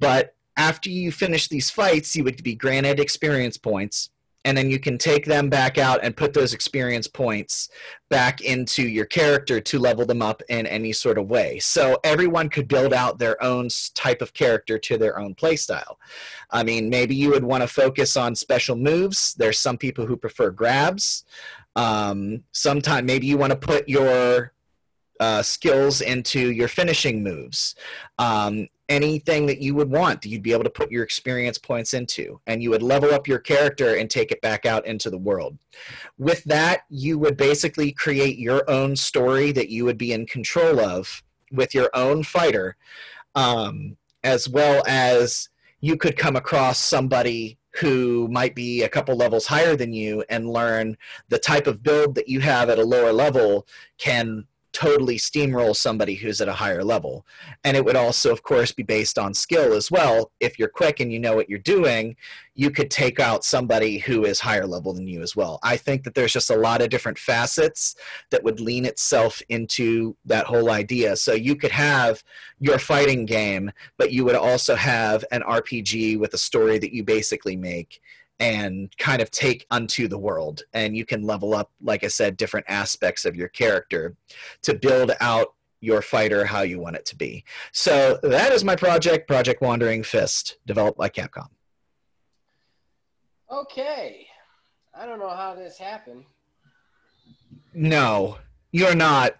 [0.00, 4.10] but after you finish these fights, you would be granted experience points,
[4.44, 7.68] and then you can take them back out and put those experience points
[8.10, 11.58] back into your character to level them up in any sort of way.
[11.58, 15.96] So everyone could build out their own type of character to their own playstyle.
[16.50, 19.34] I mean, maybe you would want to focus on special moves.
[19.34, 21.24] There's some people who prefer grabs.
[21.76, 24.52] Um, sometime maybe you want to put your
[25.20, 27.74] uh, skills into your finishing moves.
[28.18, 32.40] Um, anything that you would want, you'd be able to put your experience points into,
[32.46, 35.58] and you would level up your character and take it back out into the world.
[36.18, 40.80] With that, you would basically create your own story that you would be in control
[40.80, 42.76] of with your own fighter,
[43.34, 45.48] um, as well as
[45.80, 50.48] you could come across somebody who might be a couple levels higher than you and
[50.48, 50.96] learn
[51.28, 53.66] the type of build that you have at a lower level
[53.98, 57.24] can totally steamroll somebody who's at a higher level.
[57.62, 60.32] And it would also, of course, be based on skill as well.
[60.40, 62.16] If you're quick and you know what you're doing,
[62.54, 65.60] you could take out somebody who is higher level than you as well.
[65.62, 67.94] I think that there's just a lot of different facets
[68.30, 71.16] that would lean itself into that whole idea.
[71.16, 72.24] So you could have
[72.58, 77.04] your fighting game, but you would also have an RPG with a story that you
[77.04, 78.00] basically make
[78.40, 80.62] and kind of take unto the world.
[80.72, 84.16] And you can level up, like I said, different aspects of your character
[84.62, 87.44] to build out your fighter how you want it to be.
[87.72, 91.48] So that is my project, Project Wandering Fist, developed by Capcom.
[93.50, 94.26] Okay.
[94.96, 96.24] I don't know how this happened.
[97.74, 98.38] No,
[98.72, 99.36] you're not.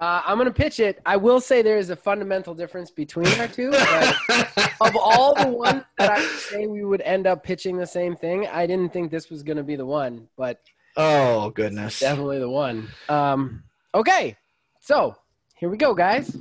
[0.00, 0.98] Uh, I'm going to pitch it.
[1.04, 3.70] I will say there is a fundamental difference between our two.
[3.70, 7.86] but of all the ones that I would say we would end up pitching the
[7.86, 10.58] same thing, I didn't think this was going to be the one, but
[10.96, 12.00] oh, goodness.
[12.00, 12.88] definitely the one.
[13.10, 13.62] Um,
[13.94, 14.38] okay.
[14.80, 15.16] So
[15.56, 16.34] here we go, guys.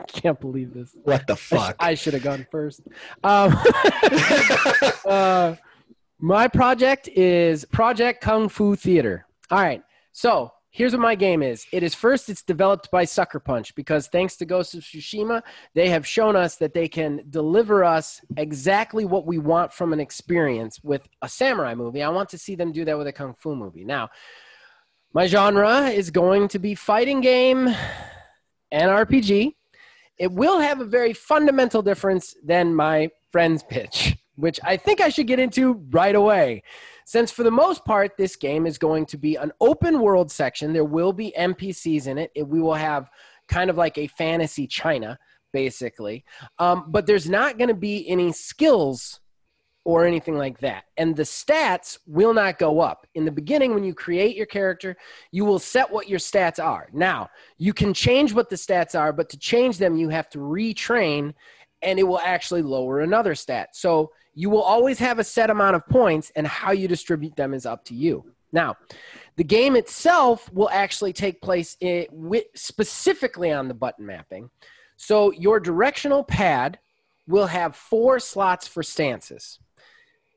[0.00, 0.96] I can't believe this.
[1.04, 1.76] What the I, sh- fuck?
[1.78, 2.80] I should have gone first.
[3.22, 3.56] Um,
[5.06, 5.54] uh,
[6.18, 9.24] my project is Project Kung Fu Theater.
[9.52, 9.84] All right.
[10.10, 11.66] So here's what my game is.
[11.70, 15.40] It is first, it's developed by Sucker Punch because thanks to Ghost of Tsushima,
[15.72, 20.00] they have shown us that they can deliver us exactly what we want from an
[20.00, 22.02] experience with a samurai movie.
[22.02, 23.84] I want to see them do that with a kung fu movie.
[23.84, 24.10] Now,
[25.12, 27.68] my genre is going to be fighting game
[28.72, 29.54] and RPG.
[30.18, 35.08] It will have a very fundamental difference than my friend's pitch, which I think I
[35.08, 36.64] should get into right away.
[37.04, 40.72] Since for the most part, this game is going to be an open world section,
[40.72, 42.30] there will be NPCs in it.
[42.46, 43.10] we will have
[43.48, 45.18] kind of like a fantasy China,
[45.52, 46.24] basically.
[46.58, 49.20] Um, but there's not going to be any skills
[49.84, 50.84] or anything like that.
[50.96, 53.06] And the stats will not go up.
[53.14, 54.96] In the beginning, when you create your character,
[55.30, 56.88] you will set what your stats are.
[56.92, 57.28] Now,
[57.58, 61.34] you can change what the stats are, but to change them, you have to retrain
[61.82, 63.76] and it will actually lower another stat.
[63.76, 67.54] So you will always have a set amount of points, and how you distribute them
[67.54, 68.24] is up to you.
[68.52, 68.76] Now,
[69.36, 74.50] the game itself will actually take place in, with, specifically on the button mapping.
[74.96, 76.78] So your directional pad
[77.26, 79.58] will have four slots for stances.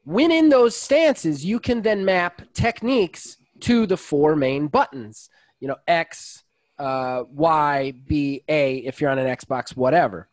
[0.04, 5.30] When in those stances, you can then map techniques to the four main buttons.
[5.60, 6.44] You know, X,
[6.80, 10.30] uh, Y, B, A, if you're on an Xbox, whatever.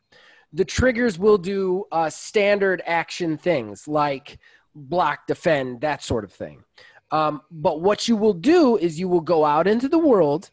[0.54, 4.38] The triggers will do uh, standard action things like
[4.74, 6.62] block, defend, that sort of thing.
[7.10, 10.50] Um, but what you will do is you will go out into the world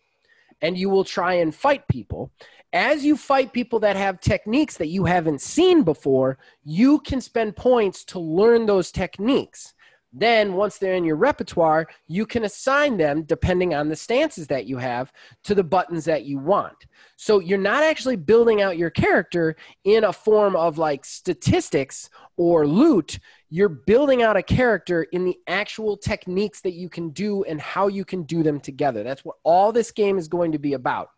[0.61, 2.31] and you will try and fight people.
[2.73, 7.55] As you fight people that have techniques that you haven't seen before, you can spend
[7.55, 9.73] points to learn those techniques.
[10.13, 14.65] Then, once they're in your repertoire, you can assign them, depending on the stances that
[14.65, 15.13] you have,
[15.45, 16.75] to the buttons that you want.
[17.15, 19.55] So, you're not actually building out your character
[19.85, 23.19] in a form of like statistics or loot.
[23.49, 27.87] You're building out a character in the actual techniques that you can do and how
[27.87, 29.03] you can do them together.
[29.03, 31.09] That's what all this game is going to be about.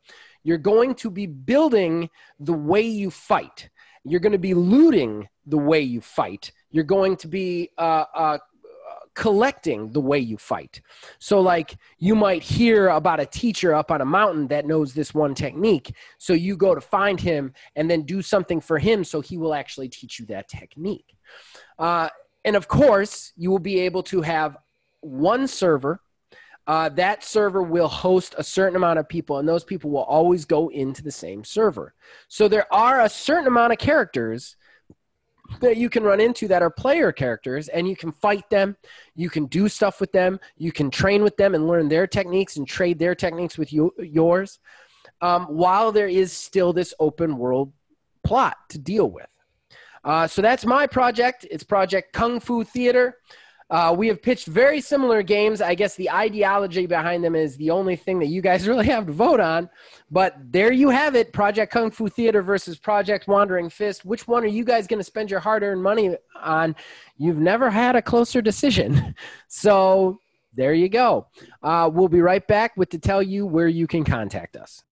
[0.43, 2.09] You're going to be building
[2.39, 3.69] the way you fight.
[4.03, 6.51] You're going to be looting the way you fight.
[6.71, 8.37] You're going to be uh, uh,
[9.15, 10.81] collecting the way you fight.
[11.19, 15.13] So, like, you might hear about a teacher up on a mountain that knows this
[15.13, 15.93] one technique.
[16.17, 19.53] So, you go to find him and then do something for him so he will
[19.53, 21.15] actually teach you that technique.
[21.77, 22.09] Uh,
[22.45, 24.57] and of course, you will be able to have
[25.01, 26.01] one server.
[26.65, 30.45] Uh, that server will host a certain amount of people, and those people will always
[30.45, 31.93] go into the same server.
[32.29, 34.55] So, there are a certain amount of characters
[35.59, 38.75] that you can run into that are player characters and you can fight them
[39.15, 42.55] you can do stuff with them you can train with them and learn their techniques
[42.55, 44.59] and trade their techniques with you, yours
[45.23, 47.71] um, while there is still this open world
[48.23, 49.27] plot to deal with.
[50.03, 51.45] Uh, so that's my project.
[51.49, 53.17] It's project kung fu theater
[53.73, 55.59] uh, we have pitched very similar games.
[55.59, 59.07] I guess the ideology behind them is the only thing that you guys really have
[59.07, 59.67] to vote on.
[60.11, 64.05] But there you have it Project Kung Fu Theater versus Project Wandering Fist.
[64.05, 66.75] Which one are you guys going to spend your hard earned money on?
[67.17, 69.15] You've never had a closer decision.
[69.55, 70.19] So
[70.55, 71.27] there you go.
[71.61, 74.83] Uh, we'll be right back with to tell you where you can contact us.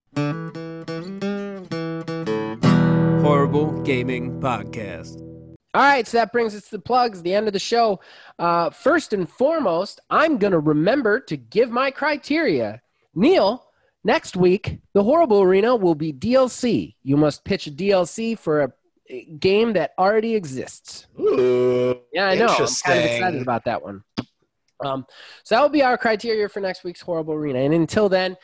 [3.24, 5.31] Horrible Gaming Podcast.
[5.74, 8.02] All right, so that brings us to the plugs, the end of the show.
[8.38, 12.82] Uh, first and foremost, I'm going to remember to give my criteria.
[13.16, 13.66] Neil,
[14.04, 16.96] next week, the Horrible Arena will be DLC.
[17.04, 18.74] You must pitch a DLC for
[19.10, 21.08] a game that already exists.
[21.20, 22.48] Ooh, Yeah, I know.
[22.48, 24.04] I'm kind of excited about that one.
[24.84, 25.06] Um,
[25.44, 27.60] so that will be our criteria for next week's Horrible Arena.
[27.60, 28.36] And until then,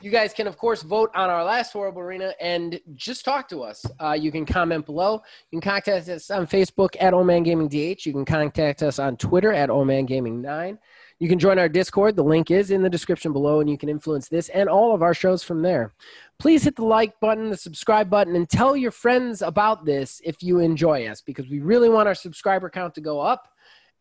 [0.00, 3.62] you guys can, of course, vote on our last Horrible Arena and just talk to
[3.62, 3.84] us.
[4.00, 5.22] Uh, you can comment below.
[5.50, 8.06] You can contact us on Facebook at Old Man Gaming DH.
[8.06, 10.78] You can contact us on Twitter at Old Man Gaming 9.
[11.18, 12.14] You can join our Discord.
[12.14, 15.02] The link is in the description below, and you can influence this and all of
[15.02, 15.94] our shows from there.
[16.38, 20.42] Please hit the like button, the subscribe button, and tell your friends about this if
[20.42, 23.48] you enjoy us because we really want our subscriber count to go up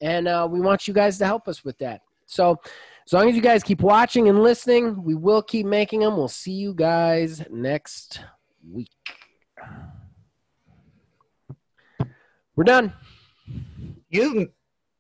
[0.02, 2.02] and uh, we want you guys to help us with that.
[2.26, 2.60] So,
[3.06, 6.18] as long as you guys keep watching and listening, we will keep making them.
[6.18, 8.22] We'll see you guys next
[8.72, 8.90] week.
[12.56, 12.94] We're done.
[14.10, 14.52] You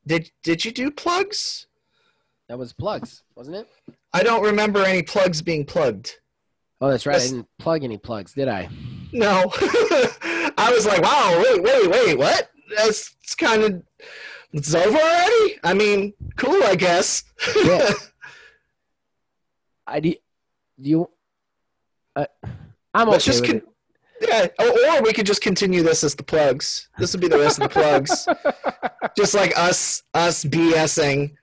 [0.05, 0.31] did?
[0.43, 1.67] Did you do plugs?
[2.47, 3.67] That was plugs, wasn't it?
[4.13, 6.19] I don't remember any plugs being plugged.
[6.79, 7.15] Oh, that's right.
[7.15, 8.69] I didn't plug any plugs, did I?
[9.11, 9.51] No,
[10.57, 12.49] I was like, wow, wait, wait, wait, what?
[12.75, 13.83] That's kind of
[14.55, 15.59] it's over already.
[15.63, 17.25] I mean, cool, I guess.
[17.55, 17.91] Yeah.
[19.87, 20.13] I do.
[20.81, 21.09] do you?
[22.15, 22.25] Uh,
[22.93, 23.71] I'm Let's okay just with con-
[24.21, 26.89] yeah, or, or we could just continue this as the plugs.
[26.97, 28.27] This would be the rest of the plugs,
[29.17, 31.35] just like us, us BSing